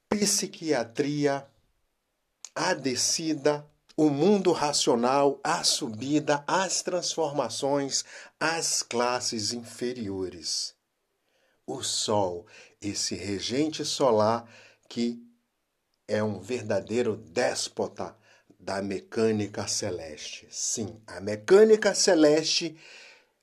[0.07, 1.45] psiquiatria,
[2.55, 3.67] a descida,
[3.97, 8.05] o mundo racional, a subida, as transformações,
[8.39, 10.73] as classes inferiores.
[11.67, 12.45] O Sol,
[12.81, 14.47] esse regente solar
[14.87, 15.32] que
[16.07, 18.15] é um verdadeiro déspota
[18.59, 20.47] da mecânica celeste.
[20.49, 22.77] Sim, a mecânica celeste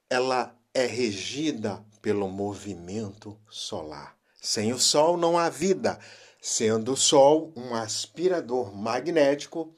[0.09, 4.17] ela é regida pelo movimento solar.
[4.41, 5.99] Sem o Sol não há vida,
[6.41, 9.75] sendo o Sol um aspirador magnético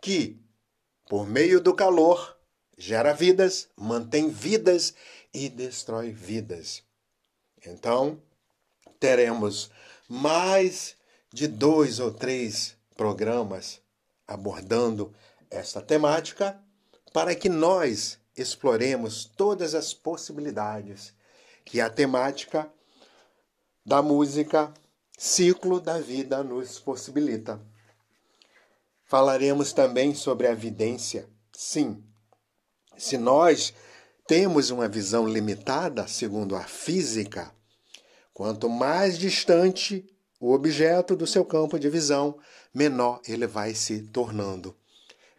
[0.00, 0.40] que,
[1.08, 2.36] por meio do calor,
[2.76, 4.94] gera vidas, mantém vidas
[5.32, 6.82] e destrói vidas.
[7.66, 8.20] Então,
[8.98, 9.70] teremos
[10.08, 10.96] mais
[11.34, 13.80] de dois ou três programas
[14.24, 15.12] abordando
[15.50, 16.56] esta temática
[17.12, 21.12] para que nós exploremos todas as possibilidades
[21.64, 22.70] que a temática
[23.84, 24.72] da música
[25.18, 27.60] ciclo da vida nos possibilita.
[29.04, 31.28] Falaremos também sobre a vidência.
[31.52, 32.00] Sim,
[32.96, 33.74] se nós
[34.24, 37.52] temos uma visão limitada, segundo a física,
[38.32, 40.13] quanto mais distante
[40.44, 42.36] o objeto do seu campo de visão,
[42.74, 44.76] menor ele vai se tornando.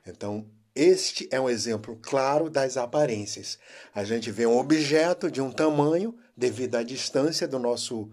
[0.03, 3.59] Então, este é um exemplo claro das aparências.
[3.93, 8.09] A gente vê um objeto de um tamanho devido à distância do nosso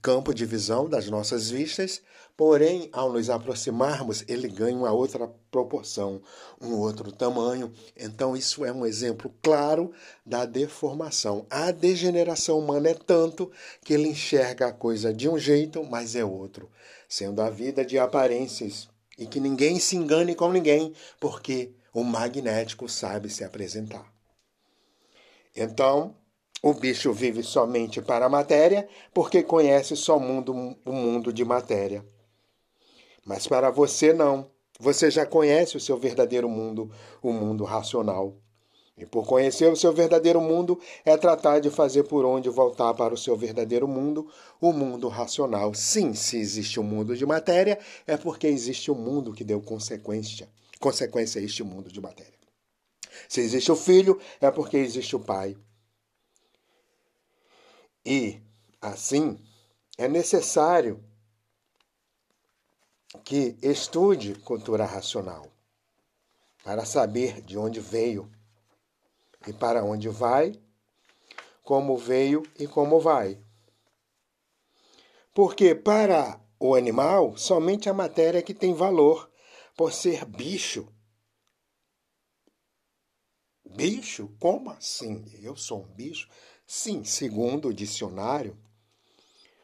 [0.00, 2.00] campo de visão, das nossas vistas,
[2.44, 6.20] Porém, ao nos aproximarmos, ele ganha uma outra proporção,
[6.60, 7.72] um outro tamanho.
[7.96, 9.92] Então, isso é um exemplo claro
[10.26, 11.46] da deformação.
[11.48, 13.48] A degeneração humana é tanto
[13.84, 16.68] que ele enxerga a coisa de um jeito, mas é outro,
[17.08, 18.88] sendo a vida de aparências.
[19.16, 24.12] E que ninguém se engane com ninguém, porque o magnético sabe se apresentar.
[25.54, 26.16] Então,
[26.60, 31.44] o bicho vive somente para a matéria, porque conhece só o mundo, o mundo de
[31.44, 32.04] matéria.
[33.24, 34.50] Mas para você não.
[34.80, 36.90] Você já conhece o seu verdadeiro mundo,
[37.22, 38.36] o mundo racional.
[38.96, 43.14] E por conhecer o seu verdadeiro mundo, é tratar de fazer por onde voltar para
[43.14, 45.72] o seu verdadeiro mundo, o mundo racional.
[45.74, 50.48] Sim, se existe um mundo de matéria, é porque existe um mundo que deu consequência,
[50.78, 52.32] consequência a este mundo de matéria.
[53.28, 55.56] Se existe o filho, é porque existe o pai.
[58.04, 58.40] E,
[58.80, 59.38] assim,
[59.96, 61.02] é necessário
[63.32, 65.50] que estude cultura racional
[66.62, 68.30] para saber de onde veio
[69.46, 70.52] e para onde vai,
[71.64, 73.42] como veio e como vai.
[75.32, 79.32] Porque para o animal, somente a matéria é que tem valor,
[79.78, 80.86] por ser bicho.
[83.64, 84.28] Bicho?
[84.38, 85.24] Como assim?
[85.40, 86.28] Eu sou um bicho?
[86.66, 88.58] Sim, segundo o dicionário,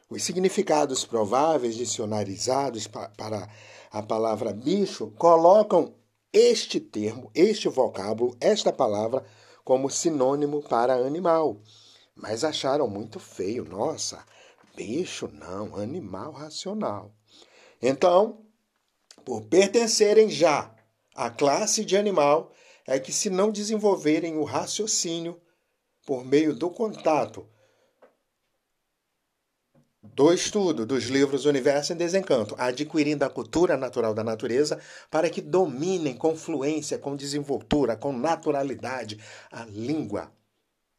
[0.09, 3.47] os significados prováveis dicionarizados para
[3.91, 5.93] a palavra bicho colocam
[6.33, 9.23] este termo, este vocábulo, esta palavra
[9.63, 11.61] como sinônimo para animal.
[12.15, 13.65] Mas acharam muito feio.
[13.65, 14.25] Nossa,
[14.75, 17.13] bicho não, animal racional.
[17.81, 18.39] Então,
[19.23, 20.73] por pertencerem já
[21.15, 22.51] à classe de animal,
[22.85, 25.39] é que se não desenvolverem o raciocínio
[26.05, 27.47] por meio do contato
[30.01, 34.79] do estudo dos livros Universo em Desencanto, adquirindo a cultura natural da natureza
[35.09, 39.19] para que dominem com fluência, com desenvoltura, com naturalidade
[39.51, 40.31] a língua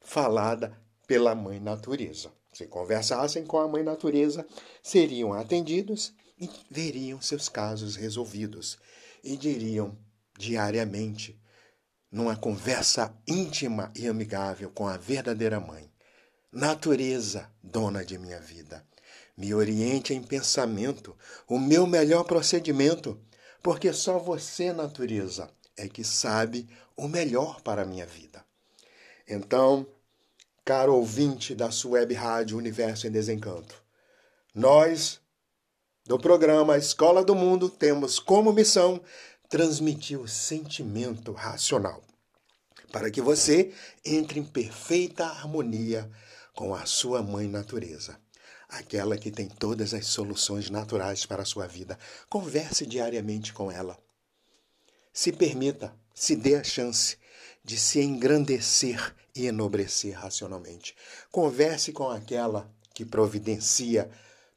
[0.01, 0.77] falada
[1.07, 2.31] pela Mãe Natureza.
[2.53, 4.47] Se conversassem com a Mãe Natureza,
[4.83, 8.79] seriam atendidos e veriam seus casos resolvidos
[9.23, 9.97] e diriam
[10.39, 11.39] diariamente,
[12.11, 15.91] numa conversa íntima e amigável com a verdadeira Mãe:
[16.53, 18.85] Natureza, dona de minha vida
[19.41, 21.17] me oriente em pensamento,
[21.49, 23.19] o meu melhor procedimento,
[23.63, 28.45] porque só você, natureza, é que sabe o melhor para a minha vida.
[29.27, 29.87] Então,
[30.63, 33.83] caro ouvinte da sua web rádio Universo em Desencanto,
[34.55, 35.23] nós,
[36.05, 39.01] do programa Escola do Mundo, temos como missão
[39.49, 42.03] transmitir o sentimento racional
[42.93, 43.73] para que você
[44.05, 46.11] entre em perfeita harmonia
[46.55, 48.21] com a sua mãe natureza,
[48.71, 51.99] aquela que tem todas as soluções naturais para a sua vida.
[52.29, 53.99] Converse diariamente com ela.
[55.13, 57.17] Se permita, se dê a chance
[57.65, 60.95] de se engrandecer e enobrecer racionalmente.
[61.31, 64.11] Converse com aquela que providencia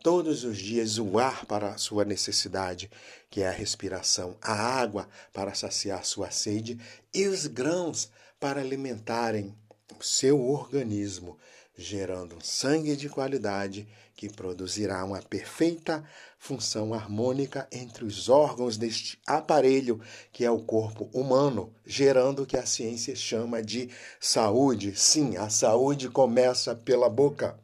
[0.04, 2.92] todos os dias o ar para a sua necessidade,
[3.30, 6.78] que é a respiração, a água para saciar sua sede
[7.14, 8.10] e os grãos
[8.40, 9.56] para alimentarem
[9.98, 11.38] o seu organismo,
[11.76, 16.04] gerando sangue de qualidade que produzirá uma perfeita
[16.38, 20.00] função harmônica entre os órgãos deste aparelho
[20.32, 24.96] que é o corpo humano, gerando o que a ciência chama de saúde.
[24.96, 27.60] Sim, a saúde começa pela boca.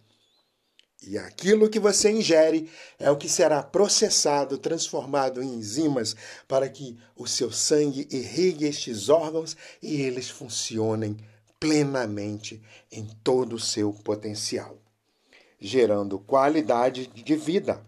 [1.01, 6.97] E aquilo que você ingere é o que será processado, transformado em enzimas para que
[7.15, 11.15] o seu sangue irrigue estes órgãos e eles funcionem
[11.59, 14.77] plenamente em todo o seu potencial,
[15.59, 17.83] gerando qualidade de vida.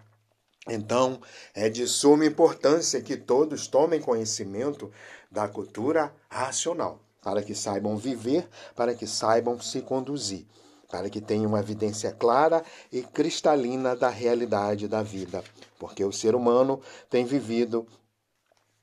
[0.67, 1.19] Então,
[1.55, 4.91] é de suma importância que todos tomem conhecimento
[5.31, 10.45] da cultura racional, para que saibam viver, para que saibam se conduzir
[10.91, 15.41] para que tenha uma evidência clara e cristalina da realidade da vida,
[15.79, 17.87] porque o ser humano tem vivido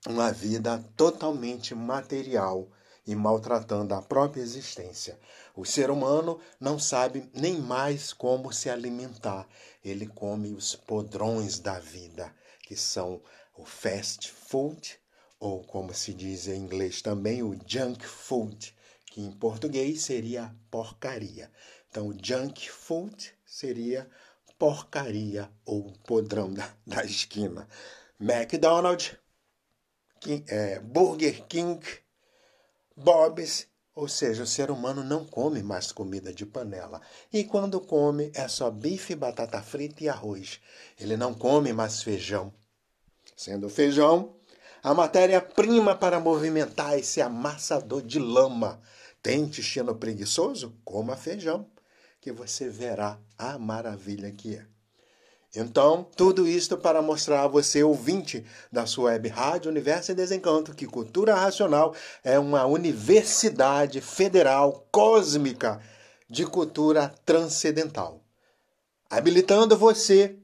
[0.06, 2.66] uma vida totalmente material
[3.08, 5.18] e maltratando a própria existência.
[5.56, 9.48] O ser humano não sabe nem mais como se alimentar.
[9.82, 12.30] Ele come os podrões da vida,
[12.62, 13.22] que são
[13.56, 15.00] o fast food,
[15.40, 21.50] ou como se diz em inglês também, o junk food, que em português seria porcaria.
[21.88, 24.06] Então, junk food seria
[24.58, 27.66] porcaria ou podrão da, da esquina.
[28.20, 29.16] McDonald's,
[30.20, 31.80] King, é, Burger King,
[33.00, 37.00] Bob's, ou seja, o ser humano não come mais comida de panela.
[37.32, 40.60] E quando come, é só bife, batata frita e arroz.
[40.98, 42.52] Ele não come mais feijão.
[43.36, 44.34] Sendo feijão
[44.82, 48.80] a matéria-prima para movimentar esse amassador de lama.
[49.22, 50.76] Tem intestino preguiçoso?
[50.84, 51.70] Coma feijão
[52.20, 54.66] que você verá a maravilha que é.
[55.56, 60.74] Então, tudo isto para mostrar a você, ouvinte da sua web rádio Universo em Desencanto,
[60.74, 65.80] que Cultura Racional é uma universidade federal cósmica
[66.28, 68.22] de cultura transcendental,
[69.08, 70.36] habilitando você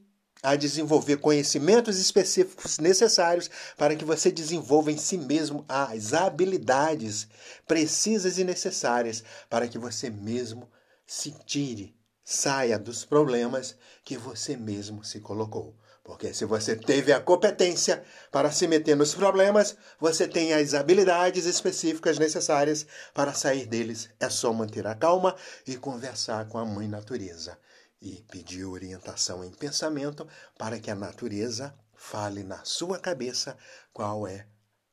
[0.42, 7.28] a desenvolver conhecimentos específicos necessários para que você desenvolva em si mesmo as habilidades
[7.66, 10.68] precisas e necessárias para que você mesmo
[11.06, 11.94] se tire,
[12.24, 15.76] saia dos problemas que você mesmo se colocou.
[16.02, 21.46] Porque se você teve a competência para se meter nos problemas, você tem as habilidades
[21.46, 24.10] específicas necessárias para sair deles.
[24.20, 25.34] É só manter a calma
[25.66, 27.58] e conversar com a mãe natureza
[28.02, 33.56] e pedir orientação em pensamento para que a natureza fale na sua cabeça
[33.90, 34.46] qual é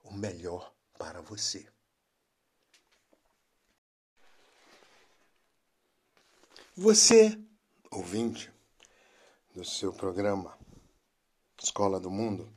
[0.06, 1.71] o melhor para você.
[6.78, 7.38] Você,
[7.92, 8.50] ouvinte
[9.54, 10.58] do seu programa
[11.62, 12.50] Escola do Mundo,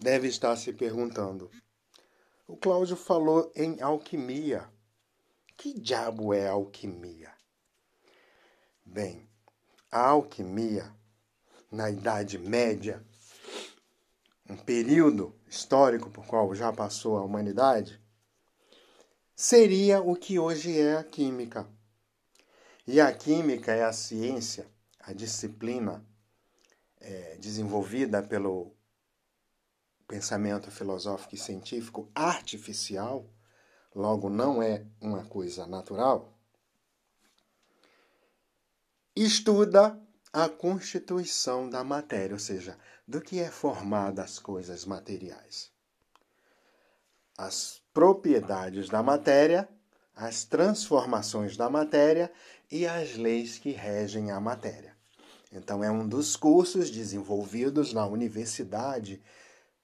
[0.00, 1.50] deve estar se perguntando:
[2.48, 4.66] o Cláudio falou em alquimia.
[5.58, 7.30] Que diabo é alquimia?
[8.82, 9.28] Bem,
[9.92, 10.90] a alquimia,
[11.70, 13.04] na Idade Média,
[14.48, 18.00] um período histórico por qual já passou a humanidade,
[19.34, 21.75] seria o que hoje é a química
[22.86, 24.70] e a química é a ciência,
[25.00, 26.06] a disciplina
[27.00, 28.72] é, desenvolvida pelo
[30.06, 33.28] pensamento filosófico e científico artificial,
[33.94, 36.32] logo não é uma coisa natural,
[39.16, 40.00] estuda
[40.32, 42.78] a constituição da matéria, ou seja,
[43.08, 45.72] do que é formada as coisas materiais.
[47.38, 49.68] As propriedades da matéria,
[50.16, 52.32] as transformações da matéria
[52.70, 54.96] e as leis que regem a matéria.
[55.52, 59.22] Então, é um dos cursos desenvolvidos na Universidade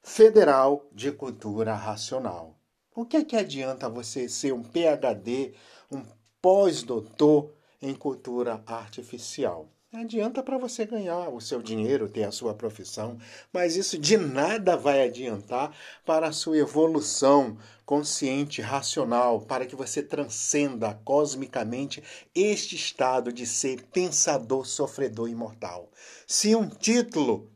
[0.03, 2.59] Federal de Cultura Racional.
[2.95, 5.55] O que é que adianta você ser um PhD,
[5.91, 6.03] um
[6.41, 9.68] pós-doutor em cultura artificial?
[9.95, 13.18] Adianta para você ganhar o seu dinheiro, ter a sua profissão,
[13.53, 15.76] mas isso de nada vai adiantar
[16.07, 22.03] para a sua evolução consciente, racional, para que você transcenda cosmicamente
[22.34, 25.90] este estado de ser pensador, sofredor imortal.
[26.26, 27.53] Se um título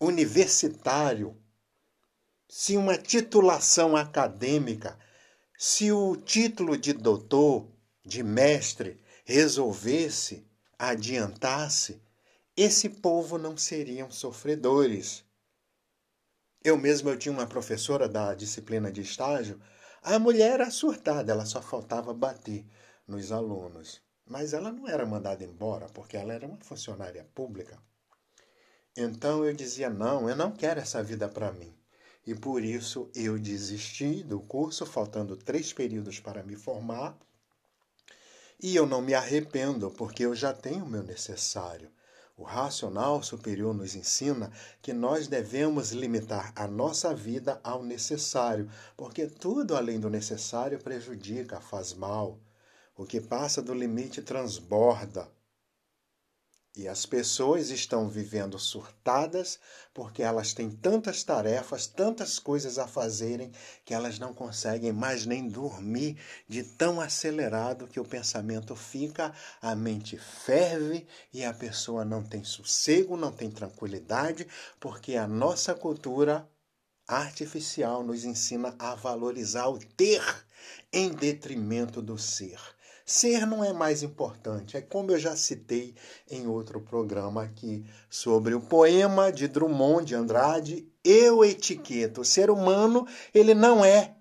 [0.00, 1.36] universitário,
[2.48, 4.96] se uma titulação acadêmica,
[5.58, 7.66] se o título de doutor,
[8.04, 10.45] de mestre, resolvesse
[10.78, 12.02] adiantasse,
[12.56, 15.24] esse povo não seriam sofredores.
[16.62, 19.60] Eu mesmo eu tinha uma professora da disciplina de estágio,
[20.02, 22.64] a mulher era surtada, ela só faltava bater
[23.06, 24.00] nos alunos.
[24.24, 27.80] Mas ela não era mandada embora, porque ela era uma funcionária pública.
[28.96, 31.76] Então eu dizia: não, eu não quero essa vida para mim.
[32.26, 37.16] E por isso eu desisti do curso, faltando três períodos para me formar,
[38.60, 41.90] e eu não me arrependo, porque eu já tenho o meu necessário.
[42.36, 44.52] O racional superior nos ensina
[44.82, 51.60] que nós devemos limitar a nossa vida ao necessário, porque tudo além do necessário prejudica,
[51.60, 52.38] faz mal.
[52.94, 55.28] O que passa do limite transborda.
[56.78, 59.58] E as pessoas estão vivendo surtadas
[59.94, 63.50] porque elas têm tantas tarefas, tantas coisas a fazerem,
[63.82, 69.74] que elas não conseguem mais nem dormir de tão acelerado que o pensamento fica, a
[69.74, 74.46] mente ferve e a pessoa não tem sossego, não tem tranquilidade,
[74.78, 76.46] porque a nossa cultura
[77.08, 80.22] artificial nos ensina a valorizar o ter
[80.92, 82.75] em detrimento do ser.
[83.08, 84.76] Ser não é mais importante.
[84.76, 85.94] É como eu já citei
[86.28, 92.22] em outro programa aqui sobre o poema de Drummond de Andrade, Eu etiqueto.
[92.22, 94.16] O ser humano, ele não é.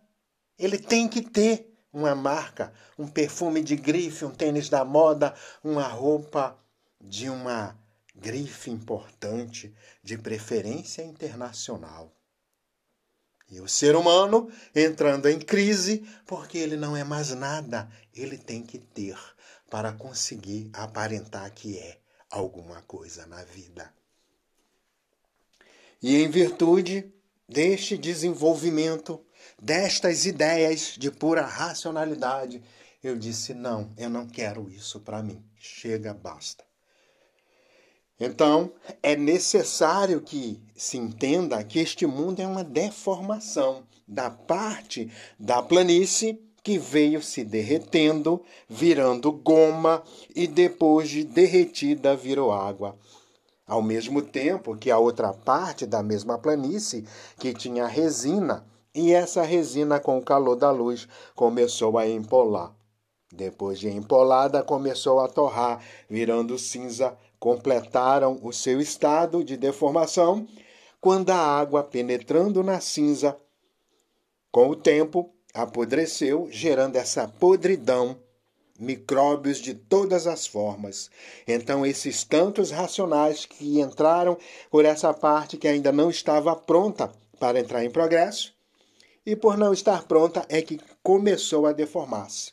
[0.59, 5.33] Ele tem que ter uma marca, um perfume de grife, um tênis da moda,
[5.63, 6.55] uma roupa
[7.01, 7.75] de uma
[8.13, 9.73] grife importante,
[10.03, 12.14] de preferência internacional.
[13.49, 18.63] E o ser humano entrando em crise porque ele não é mais nada, ele tem
[18.63, 19.17] que ter
[19.69, 23.93] para conseguir aparentar que é alguma coisa na vida.
[26.01, 27.11] E em virtude
[27.47, 29.23] deste desenvolvimento,
[29.61, 32.63] destas ideias de pura racionalidade,
[33.03, 35.43] eu disse: não, eu não quero isso para mim.
[35.57, 36.64] Chega, basta.
[38.19, 38.71] Então,
[39.03, 46.39] é necessário que se entenda que este mundo é uma deformação da parte da planície
[46.63, 50.01] que veio se derretendo, virando goma
[50.35, 52.97] e depois de derretida virou água.
[53.67, 57.05] Ao mesmo tempo que a outra parte da mesma planície,
[57.37, 62.73] que tinha resina, e essa resina, com o calor da luz, começou a empolar.
[63.31, 70.47] Depois de empolada, começou a torrar, virando cinza completaram o seu estado de deformação
[70.99, 73.37] quando a água, penetrando na cinza,
[74.51, 78.17] com o tempo, apodreceu, gerando essa podridão,
[78.79, 81.09] micróbios de todas as formas.
[81.47, 84.37] Então, esses tantos racionais que entraram
[84.71, 88.53] por essa parte que ainda não estava pronta para entrar em progresso,
[89.25, 92.51] e por não estar pronta é que começou a deformar-se.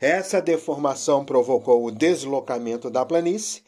[0.00, 3.62] Essa deformação provocou o deslocamento da planície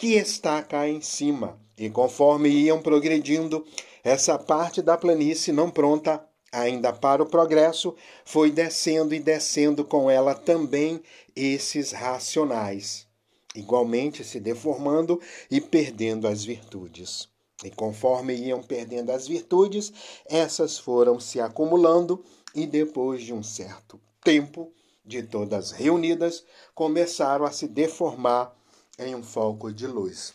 [0.00, 1.60] que está cá em cima.
[1.76, 3.66] E conforme iam progredindo,
[4.02, 7.94] essa parte da planície não pronta ainda para o progresso
[8.24, 11.02] foi descendo e descendo com ela também
[11.36, 13.06] esses racionais,
[13.54, 15.20] igualmente se deformando
[15.50, 17.28] e perdendo as virtudes.
[17.62, 19.92] E conforme iam perdendo as virtudes,
[20.24, 22.24] essas foram se acumulando
[22.54, 24.72] e depois de um certo tempo,
[25.04, 26.42] de todas reunidas,
[26.74, 28.58] começaram a se deformar
[29.00, 30.34] em um foco de luz.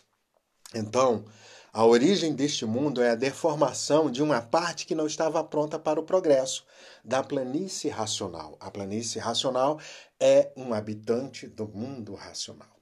[0.74, 1.24] Então,
[1.72, 6.00] a origem deste mundo é a deformação de uma parte que não estava pronta para
[6.00, 6.64] o progresso,
[7.04, 8.56] da planície racional.
[8.58, 9.78] A planície racional
[10.18, 12.76] é um habitante do mundo racional.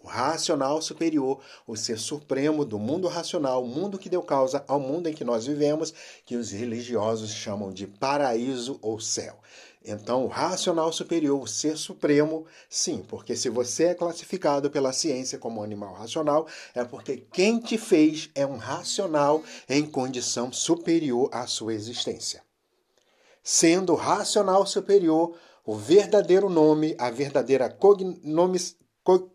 [0.00, 4.78] O racional superior, o ser supremo do mundo racional, o mundo que deu causa ao
[4.78, 5.94] mundo em que nós vivemos,
[6.26, 9.40] que os religiosos chamam de paraíso ou céu.
[9.84, 15.38] Então, o racional superior, o ser supremo, sim, porque se você é classificado pela ciência
[15.38, 21.46] como animal racional, é porque quem te fez é um racional em condição superior à
[21.46, 22.42] sua existência.
[23.42, 29.30] Sendo racional superior o verdadeiro nome, a verdadeira cognomis, co,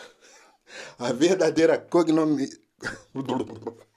[0.98, 2.48] a verdadeira cognomi,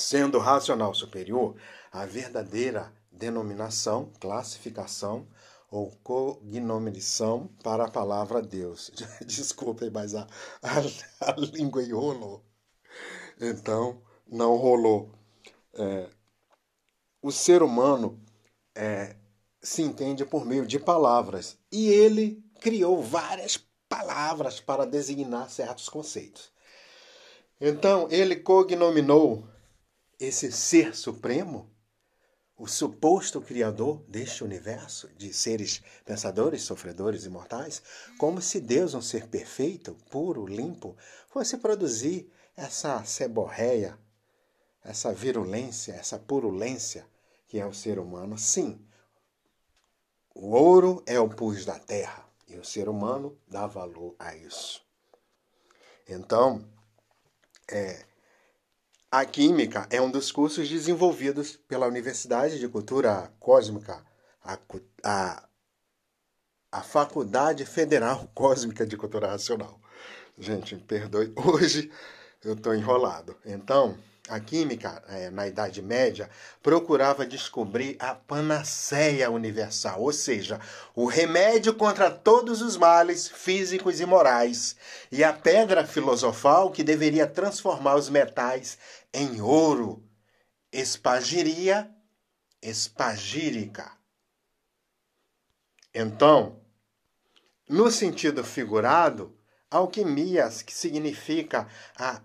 [0.00, 1.54] sendo racional superior
[1.92, 5.28] a verdadeira denominação, classificação
[5.70, 8.90] ou cognominição para a palavra Deus.
[9.24, 10.26] Desculpem, mas a,
[10.62, 12.44] a, a língua enrolou.
[13.40, 15.12] Então, não rolou.
[15.74, 16.08] É,
[17.22, 18.20] o ser humano
[18.74, 19.16] é,
[19.62, 23.56] se entende por meio de palavras e ele criou várias
[23.88, 26.50] palavras para designar certos conceitos.
[27.60, 29.46] Então, ele cognominou
[30.20, 31.74] esse ser supremo,
[32.54, 37.82] o suposto criador deste universo de seres pensadores, sofredores, imortais,
[38.18, 40.94] como se Deus, um ser perfeito, puro, limpo,
[41.26, 43.98] fosse produzir essa seborreia,
[44.84, 47.06] essa virulência, essa purulência
[47.48, 48.36] que é o ser humano.
[48.36, 48.86] Sim,
[50.34, 54.84] o ouro é o pus da terra e o ser humano dá valor a isso.
[56.06, 56.62] Então,
[57.66, 58.04] é,
[59.10, 64.04] a Química é um dos cursos desenvolvidos pela Universidade de Cultura Cósmica,
[64.44, 64.56] a,
[65.02, 65.48] a,
[66.70, 69.80] a Faculdade Federal Cósmica de Cultura Racional.
[70.38, 71.90] Gente, me perdoe, hoje
[72.44, 73.36] eu estou enrolado.
[73.44, 73.98] Então,
[74.30, 76.30] a química, é, na Idade Média,
[76.62, 80.60] procurava descobrir a panaceia universal, ou seja,
[80.94, 84.76] o remédio contra todos os males físicos e morais,
[85.10, 88.78] e a pedra filosofal que deveria transformar os metais
[89.12, 90.08] em ouro.
[90.72, 91.92] Espagiria
[92.62, 93.98] espagírica.
[95.92, 96.60] Então,
[97.68, 99.36] no sentido figurado,
[99.70, 102.22] alquimia, que significa a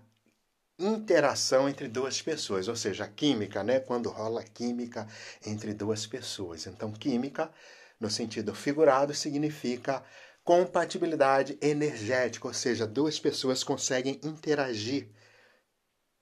[0.78, 3.80] interação entre duas pessoas, ou seja, química, né?
[3.80, 5.08] Quando rola química
[5.44, 6.66] entre duas pessoas.
[6.66, 7.50] Então, química,
[7.98, 10.04] no sentido figurado, significa
[10.44, 15.10] compatibilidade energética, ou seja, duas pessoas conseguem interagir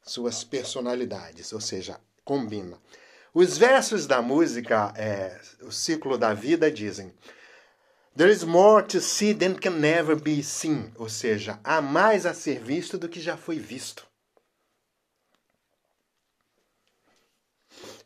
[0.04, 2.78] suas personalidades, ou seja, combina.
[3.32, 7.12] Os versos da música, é, o ciclo da vida, dizem:
[8.16, 12.32] There is more to see than can never be seen, ou seja, há mais a
[12.32, 14.06] ser visto do que já foi visto.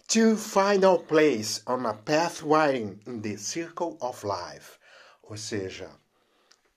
[0.09, 0.39] To
[0.83, 4.79] our place on a path winding in the circle of life,
[5.23, 5.91] ou seja,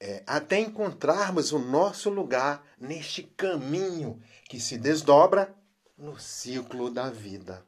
[0.01, 5.55] é, até encontrarmos o nosso lugar neste caminho que se desdobra
[5.95, 7.63] no ciclo da vida.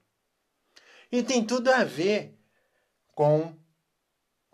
[1.12, 2.36] E tem tudo a ver
[3.14, 3.56] com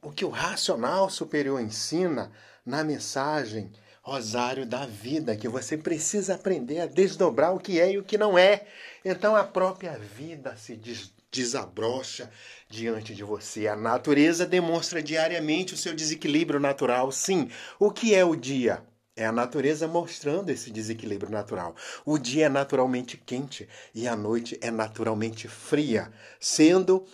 [0.04, 2.34] o que o racional superior ensina
[2.66, 3.72] na mensagem
[4.02, 8.18] Rosário da Vida, que você precisa aprender a desdobrar o que é e o que
[8.18, 8.68] não é.
[9.06, 12.32] Então a própria vida se des desabrocha
[12.70, 13.68] diante de você.
[13.68, 17.12] A natureza demonstra diariamente o seu desequilíbrio natural.
[17.12, 17.50] Sim,
[17.80, 18.84] o que é o dia?
[19.16, 21.76] É a natureza mostrando esse desequilíbrio natural.
[22.06, 26.10] O dia é naturalmente quente e a noite é naturalmente fria,
[26.40, 27.06] sendo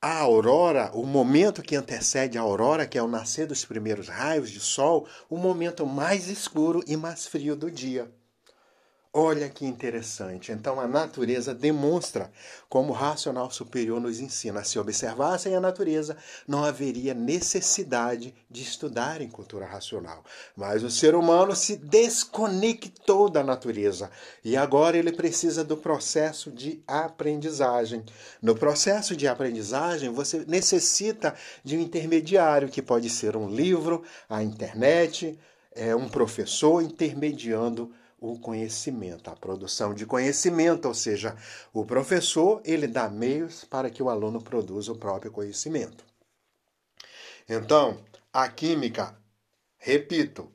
[0.00, 4.50] a aurora, o momento que antecede a aurora, que é o nascer dos primeiros raios
[4.50, 8.10] de sol, o momento mais escuro e mais frio do dia.
[9.18, 10.52] Olha que interessante.
[10.52, 12.30] Então a natureza demonstra
[12.68, 14.62] como o racional superior nos ensina.
[14.62, 20.22] Se observassem a natureza, não haveria necessidade de estudar em cultura racional.
[20.54, 24.10] Mas o ser humano se desconectou da natureza
[24.44, 28.04] e agora ele precisa do processo de aprendizagem.
[28.42, 34.42] No processo de aprendizagem, você necessita de um intermediário, que pode ser um livro, a
[34.42, 35.38] internet,
[35.74, 41.36] é um professor intermediando o conhecimento, a produção de conhecimento, ou seja,
[41.72, 46.04] o professor ele dá meios para que o aluno produza o próprio conhecimento.
[47.48, 48.02] Então,
[48.32, 49.16] a química,
[49.78, 50.50] repito,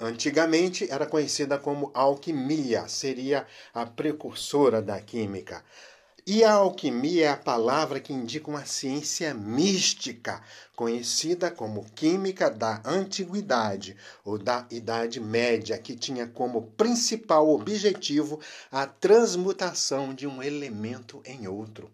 [0.00, 5.64] antigamente era conhecida como alquimia, seria a precursora da química.
[6.30, 10.42] E a alquimia é a palavra que indica uma ciência mística,
[10.76, 18.38] conhecida como química da antiguidade ou da Idade Média, que tinha como principal objetivo
[18.70, 21.90] a transmutação de um elemento em outro.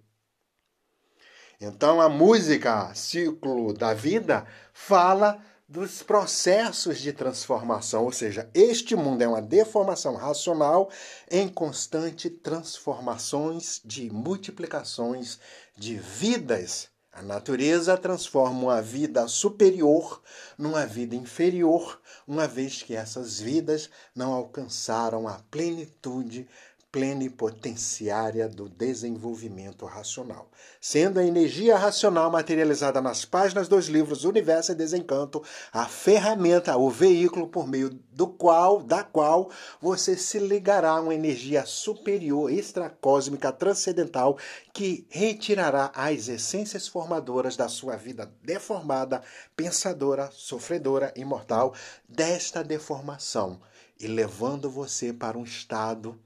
[1.61, 9.23] Então a música Ciclo da Vida fala dos processos de transformação, ou seja, este mundo
[9.23, 10.91] é uma deformação racional
[11.31, 15.39] em constante transformações de multiplicações
[15.77, 16.89] de vidas.
[17.11, 20.21] A natureza transforma uma vida superior
[20.59, 26.47] numa vida inferior, uma vez que essas vidas não alcançaram a plenitude
[26.95, 30.49] plenipotenciária do desenvolvimento racional,
[30.81, 35.43] sendo a energia racional materializada nas páginas dos livros Universo e Desencanto
[35.73, 39.51] a ferramenta, o veículo por meio do qual, da qual
[39.83, 44.39] você se ligará a uma energia superior, extracósmica, transcendental
[44.73, 49.21] que retirará as essências formadoras da sua vida deformada,
[49.57, 51.75] pensadora, sofredora, imortal
[52.09, 53.61] desta deformação
[53.99, 56.17] e levando você para um estado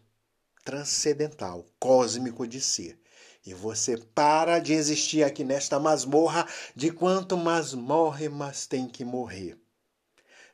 [0.68, 3.00] transcendental, cósmico de ser.
[3.46, 6.46] E você para de existir aqui nesta masmorra,
[6.76, 9.58] de quanto mais morre, mais tem que morrer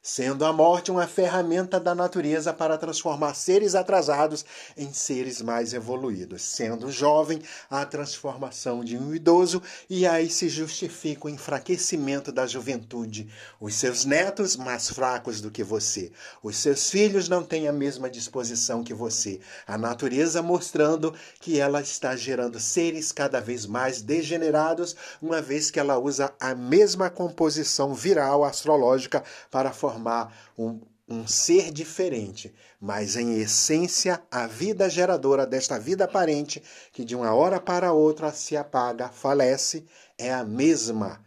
[0.07, 4.45] sendo a morte uma ferramenta da natureza para transformar seres atrasados
[4.77, 7.41] em seres mais evoluídos, sendo jovem
[7.71, 13.31] a transformação de um idoso, e aí se justifica o enfraquecimento da juventude.
[13.59, 18.11] Os seus netos mais fracos do que você, os seus filhos não têm a mesma
[18.11, 24.95] disposição que você, a natureza mostrando que ela está gerando seres cada vez mais degenerados,
[25.23, 31.27] uma vez que ela usa a mesma composição viral astrológica para formar formar um, um
[31.27, 37.61] ser diferente, mas em essência a vida geradora desta vida aparente, que de uma hora
[37.61, 39.87] para outra se apaga, falece,
[40.19, 41.23] é a mesma.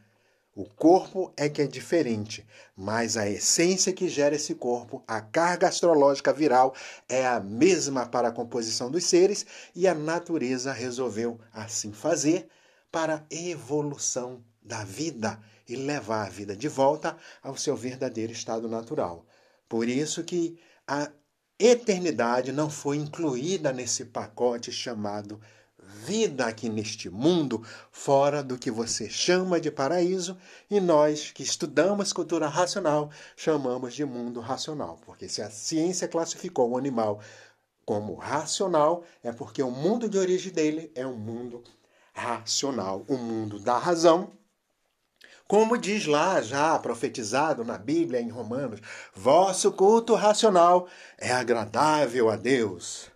[0.53, 2.45] O corpo é que é diferente,
[2.75, 6.73] mas a essência que gera esse corpo, a carga astrológica viral,
[7.07, 9.45] é a mesma para a composição dos seres
[9.75, 12.47] e a natureza resolveu assim fazer
[12.91, 18.67] para a evolução da vida e levar a vida de volta ao seu verdadeiro estado
[18.67, 19.25] natural.
[19.67, 20.57] Por isso que
[20.87, 21.11] a
[21.59, 25.41] eternidade não foi incluída nesse pacote chamado
[25.87, 30.37] vida aqui neste mundo, fora do que você chama de paraíso,
[30.69, 36.71] e nós que estudamos cultura racional chamamos de mundo racional, porque se a ciência classificou
[36.71, 37.21] o animal
[37.85, 41.63] como racional, é porque o mundo de origem dele é um mundo
[42.13, 44.31] racional, o um mundo da razão
[45.47, 48.81] como diz lá, já profetizado na Bíblia, em Romanos,
[49.15, 53.09] vosso culto racional é agradável a Deus.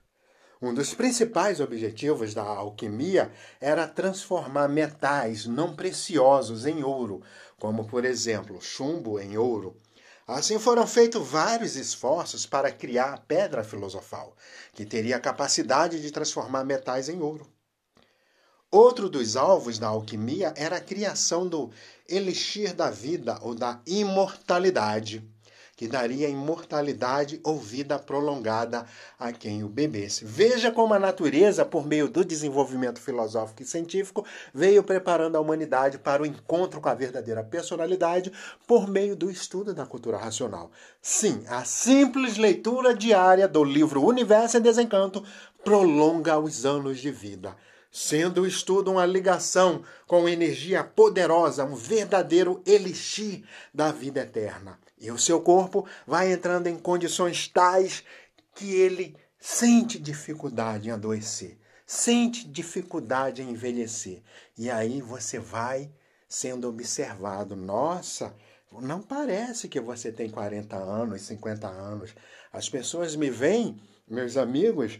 [0.62, 7.22] Um dos principais objetivos da alquimia era transformar metais não preciosos em ouro,
[7.60, 9.76] como por exemplo chumbo em ouro.
[10.26, 14.38] Assim foram feitos vários esforços para criar a pedra filosofal,
[14.72, 17.51] que teria a capacidade de transformar metais em ouro.
[18.74, 21.72] Outro dos alvos da alquimia era a criação do
[22.08, 25.22] elixir da vida ou da imortalidade,
[25.76, 28.86] que daria imortalidade ou vida prolongada
[29.20, 30.24] a quem o bebesse.
[30.24, 35.98] Veja como a natureza, por meio do desenvolvimento filosófico e científico, veio preparando a humanidade
[35.98, 38.32] para o encontro com a verdadeira personalidade
[38.66, 40.72] por meio do estudo da cultura racional.
[41.02, 45.22] Sim, a simples leitura diária do livro Universo em Desencanto
[45.62, 47.54] prolonga os anos de vida
[47.92, 54.80] sendo o estudo uma ligação com energia poderosa, um verdadeiro elixir da vida eterna.
[54.98, 58.04] E o seu corpo vai entrando em condições tais
[58.56, 64.22] que ele sente dificuldade em adoecer, sente dificuldade em envelhecer.
[64.58, 65.92] E aí você vai
[66.30, 67.56] sendo observado.
[67.56, 68.34] Nossa,
[68.72, 72.16] não parece que você tem 40 anos, 50 anos.
[72.54, 75.00] As pessoas me veem, meus amigos,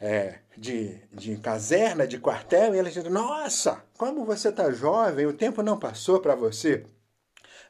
[0.00, 5.32] é, de, de caserna, de quartel, e eles dizem: Nossa, como você está jovem, o
[5.32, 6.84] tempo não passou para você.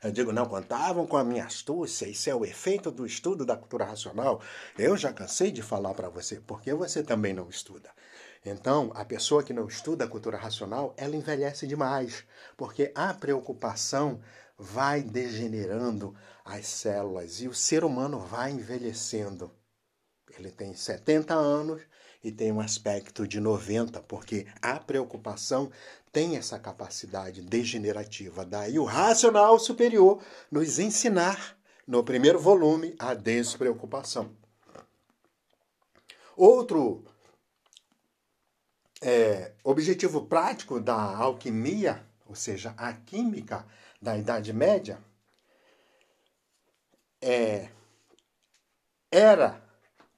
[0.03, 3.57] Eu digo, não contavam com a minha astúcia, isso é o efeito do estudo da
[3.57, 4.43] cultura racional.
[4.79, 7.91] Eu já cansei de falar para você, porque você também não estuda.
[8.45, 12.25] Então, a pessoa que não estuda a cultura racional, ela envelhece demais,
[12.57, 14.21] porque a preocupação
[14.59, 16.15] vai degenerando
[16.45, 19.51] as células e o ser humano vai envelhecendo.
[20.39, 21.83] Ele tem 70 anos,
[22.27, 25.71] e tem um aspecto de 90, porque a preocupação
[26.11, 28.45] tem essa capacidade degenerativa.
[28.45, 30.21] Daí o racional superior
[30.51, 31.57] nos ensinar,
[31.87, 34.35] no primeiro volume, a despreocupação.
[36.37, 37.05] Outro
[39.01, 43.65] é, objetivo prático da alquimia, ou seja, a química
[44.03, 44.99] da Idade Média,
[47.23, 47.69] é,
[49.13, 49.65] era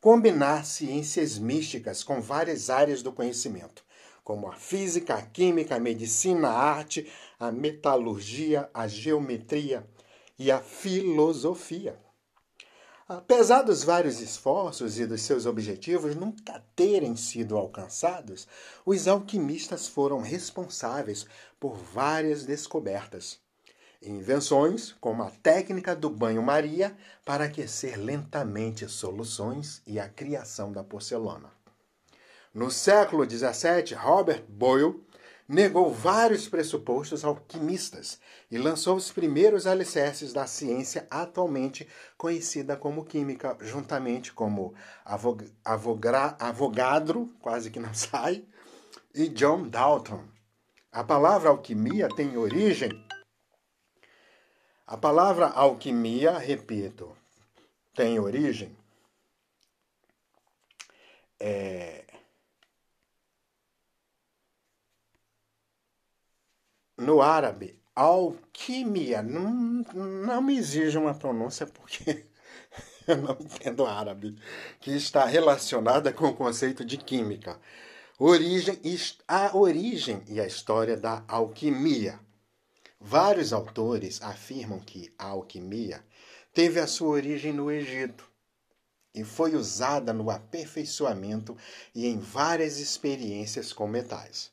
[0.01, 3.85] combinar ciências místicas com várias áreas do conhecimento,
[4.23, 9.89] como a física, a química, a medicina, a arte, a metalurgia, a geometria
[10.39, 11.99] e a filosofia.
[13.09, 18.47] Apesar dos vários esforços e dos seus objetivos nunca terem sido alcançados,
[18.85, 21.27] os alquimistas foram responsáveis
[21.59, 23.41] por várias descobertas.
[24.01, 31.51] Invenções como a técnica do banho-maria para aquecer lentamente soluções e a criação da porcelana.
[32.55, 35.05] No século XVII, Robert Boyle
[35.49, 38.21] negou vários pressupostos alquimistas
[38.51, 44.75] e lançou os primeiros alicerces da ciência atualmente conhecida como química, juntamente como
[46.39, 48.45] Avogadro, quase que não sai,
[49.15, 50.25] e John Dalton.
[50.93, 52.91] A palavra alquimia tem origem.
[54.89, 57.15] A palavra alquimia, repito,
[57.95, 58.75] tem origem
[61.39, 62.07] é,
[66.97, 69.23] no árabe, alquimia.
[69.23, 72.25] Não, não me exige uma pronúncia porque
[73.07, 74.39] eu não entendo árabe,
[74.81, 77.61] que está relacionada com o conceito de química.
[78.19, 78.81] Origem,
[79.29, 82.19] a origem e a história da alquimia.
[83.01, 86.05] Vários autores afirmam que a alquimia
[86.53, 88.29] teve a sua origem no Egito
[89.15, 91.57] e foi usada no aperfeiçoamento
[91.95, 94.51] e em várias experiências com metais.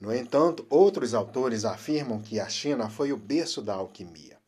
[0.00, 4.38] No entanto, outros autores afirmam que a China foi o berço da alquimia,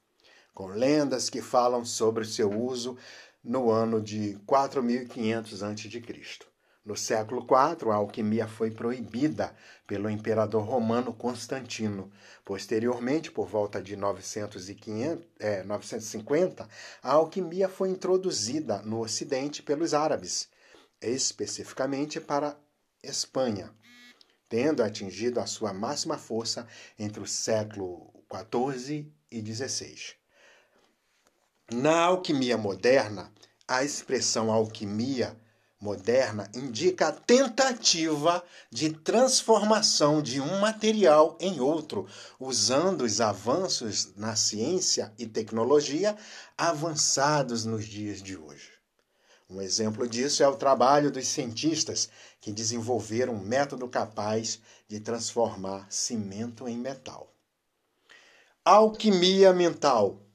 [0.55, 2.97] com lendas que falam sobre seu uso
[3.43, 6.56] no ano de 4500 a.C.
[6.87, 9.55] No século IV, a alquimia foi proibida
[9.87, 12.11] pelo imperador romano Constantino.
[12.45, 16.68] Posteriormente, por volta de 900 e 500, é, 950,
[17.03, 20.49] a alquimia foi introduzida no Ocidente pelos árabes,
[21.03, 22.57] especificamente para
[23.03, 23.74] Espanha
[24.49, 26.66] tendo atingido a sua máxima força
[26.99, 30.14] entre o século XIV e XVI.
[31.72, 33.32] Na alquimia moderna,
[33.66, 35.37] a expressão alquimia
[35.81, 42.07] moderna indica a tentativa de transformação de um material em outro,
[42.41, 46.16] usando os avanços na ciência e tecnologia
[46.57, 48.70] avançados nos dias de hoje.
[49.49, 52.09] Um exemplo disso é o trabalho dos cientistas
[52.41, 54.59] que desenvolveram um método capaz
[54.89, 57.33] de transformar cimento em metal.
[58.64, 60.26] Alquimia mental.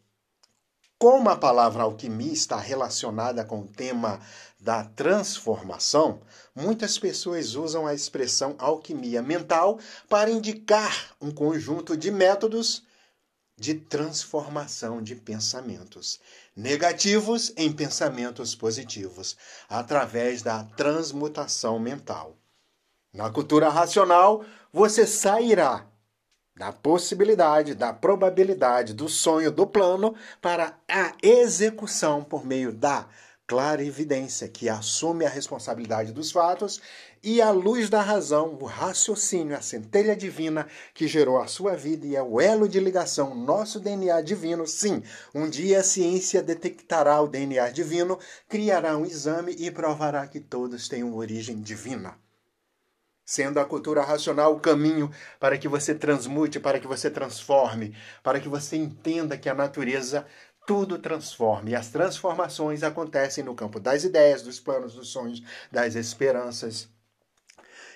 [1.02, 4.20] Como a palavra alquimia está relacionada com o tema
[4.60, 6.22] da transformação,
[6.54, 12.84] muitas pessoas usam a expressão alquimia mental para indicar um conjunto de métodos
[13.58, 16.20] de transformação de pensamentos
[16.56, 19.36] negativos em pensamentos positivos,
[19.68, 22.38] através da transmutação mental.
[23.12, 25.91] Na cultura racional, você sairá
[26.62, 33.08] da possibilidade, da probabilidade, do sonho, do plano para a execução por meio da
[33.48, 36.80] clara evidência que assume a responsabilidade dos fatos
[37.24, 42.06] e a luz da razão, o raciocínio, a centelha divina que gerou a sua vida
[42.06, 44.68] e é o elo de ligação, nosso DNA divino.
[44.68, 45.02] Sim,
[45.34, 50.88] um dia a ciência detectará o DNA divino, criará um exame e provará que todos
[50.88, 52.16] têm uma origem divina.
[53.32, 55.10] Sendo a cultura racional o caminho
[55.40, 60.28] para que você transmute, para que você transforme, para que você entenda que a natureza
[60.68, 61.70] tudo transforma.
[61.70, 66.90] E as transformações acontecem no campo das ideias, dos planos, dos sonhos, das esperanças.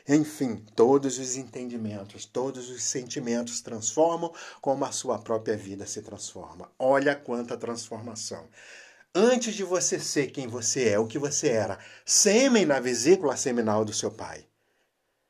[0.07, 6.71] Enfim, todos os entendimentos, todos os sentimentos transformam como a sua própria vida se transforma.
[6.79, 8.47] Olha quanta transformação.
[9.13, 13.83] Antes de você ser quem você é, o que você era, sêmen na vesícula seminal
[13.83, 14.45] do seu pai.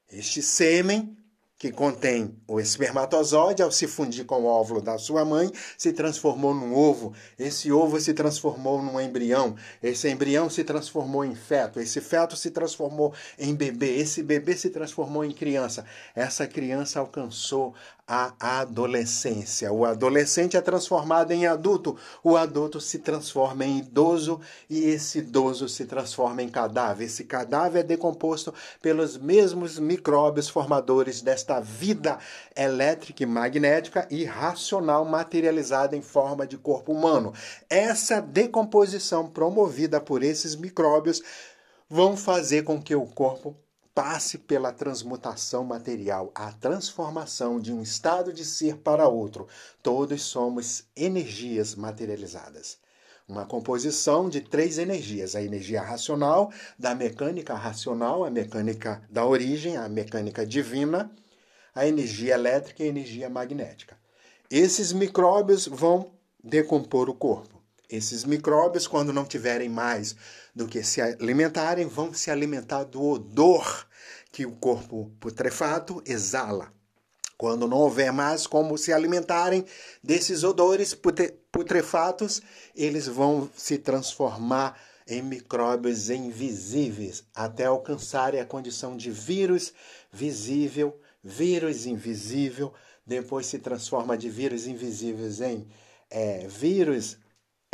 [0.10, 1.18] Este sêmen
[1.58, 6.54] que contém o espermatozoide, ao se fundir com o óvulo da sua mãe, se transformou
[6.54, 7.14] num ovo.
[7.40, 9.56] Esse ovo se transformou num embrião.
[9.82, 11.80] Esse embrião se transformou em feto.
[11.80, 13.96] Esse feto se transformou em bebê.
[13.96, 15.86] Esse bebê se transformou em criança.
[16.14, 17.74] Essa criança alcançou
[18.08, 19.72] a adolescência.
[19.74, 24.40] O adolescente é transformado em adulto, o adulto se transforma em idoso
[24.70, 27.06] e esse idoso se transforma em cadáver.
[27.06, 32.20] Esse cadáver é decomposto pelos mesmos micróbios formadores desta vida
[32.56, 37.34] elétrica e magnética e racional materializada em forma de corpo humano.
[37.68, 41.24] Essa decomposição promovida por esses micróbios
[41.90, 43.56] vão fazer com que o corpo
[43.96, 49.48] passe pela transmutação material, a transformação de um estado de ser para outro.
[49.82, 52.78] Todos somos energias materializadas.
[53.26, 59.78] Uma composição de três energias: a energia racional, da mecânica racional, a mecânica da origem,
[59.78, 61.10] a mecânica divina,
[61.74, 63.98] a energia elétrica e a energia magnética.
[64.52, 66.12] Esses micróbios vão
[66.44, 67.56] decompor o corpo.
[67.90, 70.16] Esses micróbios, quando não tiverem mais
[70.56, 73.86] do que se alimentarem, vão se alimentar do odor
[74.32, 76.74] que o corpo putrefato exala.
[77.38, 79.66] Quando não houver mais como se alimentarem
[80.02, 80.98] desses odores
[81.52, 82.42] putrefatos,
[82.74, 89.74] eles vão se transformar em micróbios invisíveis até alcançarem a condição de vírus
[90.12, 92.74] visível, vírus invisível,
[93.06, 95.68] depois se transforma de vírus invisíveis em
[96.10, 97.18] é, vírus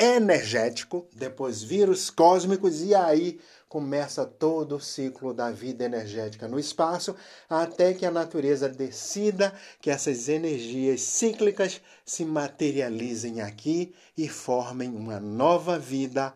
[0.01, 3.39] energético, depois vírus cósmicos, e aí
[3.69, 7.15] começa todo o ciclo da vida energética no espaço,
[7.47, 15.19] até que a natureza decida que essas energias cíclicas se materializem aqui e formem uma
[15.19, 16.33] nova vida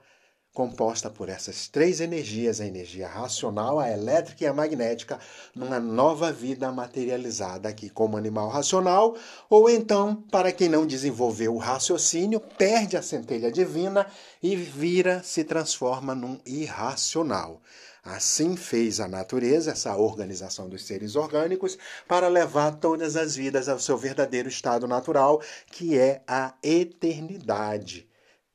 [0.55, 5.19] composta por essas três energias, a energia racional, a elétrica e a magnética,
[5.53, 9.17] numa nova vida materializada aqui como animal racional,
[9.49, 14.07] ou então, para quem não desenvolveu o raciocínio, perde a centelha divina
[14.41, 17.61] e vira, se transforma num irracional.
[18.01, 21.77] Assim fez a natureza, essa organização dos seres orgânicos,
[22.07, 28.07] para levar todas as vidas ao seu verdadeiro estado natural, que é a eternidade,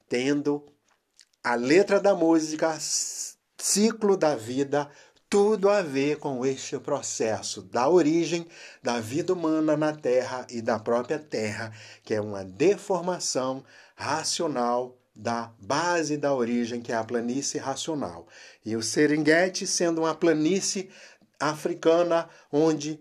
[0.09, 0.65] tendo
[1.43, 2.79] a letra da música,
[3.59, 4.91] ciclo da vida,
[5.29, 8.47] tudo a ver com este processo da origem
[8.83, 11.73] da vida humana na Terra e da própria Terra,
[12.03, 13.65] que é uma deformação
[13.95, 18.27] racional da base da origem, que é a planície racional.
[18.65, 20.91] E o Serengeti sendo uma planície
[21.39, 23.01] africana onde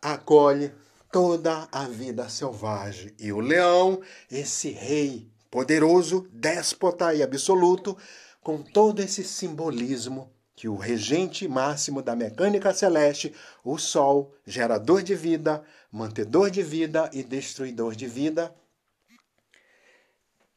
[0.00, 0.72] acolhe
[1.12, 3.14] toda a vida selvagem.
[3.18, 4.00] E o leão,
[4.30, 7.96] esse rei poderoso, déspota e absoluto,
[8.40, 15.14] com todo esse simbolismo que o regente máximo da mecânica celeste, o Sol, gerador de
[15.14, 18.54] vida, mantedor de vida e destruidor de vida,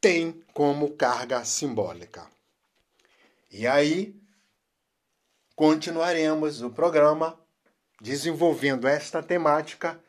[0.00, 2.26] tem como carga simbólica.
[3.50, 4.18] E aí
[5.54, 7.38] continuaremos o programa
[8.00, 10.00] desenvolvendo esta temática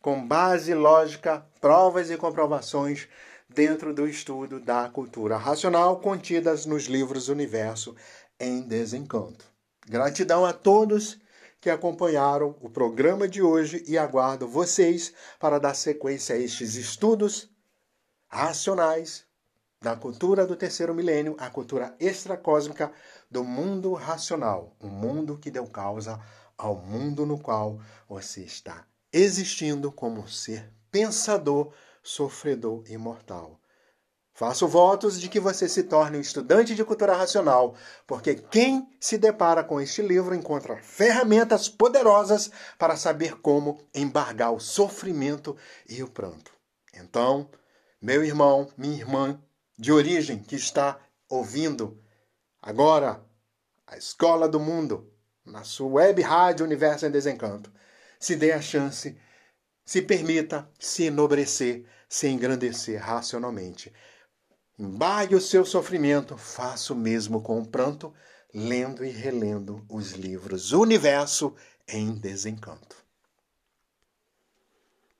[0.00, 3.08] com base lógica, provas e comprovações
[3.48, 7.96] dentro do estudo da cultura racional contidas nos livros Universo
[8.38, 9.44] em Desencanto.
[9.88, 11.18] Gratidão a todos
[11.60, 17.50] que acompanharam o programa de hoje e aguardo vocês para dar sequência a estes estudos
[18.28, 19.24] racionais
[19.80, 22.92] da cultura do terceiro milênio, a cultura extracósmica
[23.30, 26.20] do mundo racional, um mundo que deu causa
[26.56, 31.72] ao mundo no qual você está existindo como ser pensador
[32.08, 33.60] sofredor imortal.
[34.32, 37.74] Faço votos de que você se torne um estudante de cultura racional,
[38.06, 44.60] porque quem se depara com este livro encontra ferramentas poderosas para saber como embargar o
[44.60, 45.56] sofrimento
[45.88, 46.52] e o pranto.
[46.94, 47.50] Então,
[48.00, 49.38] meu irmão, minha irmã
[49.76, 50.98] de origem que está
[51.28, 52.00] ouvindo
[52.62, 53.22] agora
[53.86, 55.12] a Escola do Mundo,
[55.44, 57.70] na sua web rádio Universo em Desencanto,
[58.18, 59.18] se dê a chance,
[59.88, 63.90] se permita se enobrecer se engrandecer racionalmente.
[64.78, 68.12] Embargue o seu sofrimento, faça o mesmo com o pranto,
[68.52, 71.56] lendo e relendo os livros Universo
[71.88, 72.97] em Desencanto.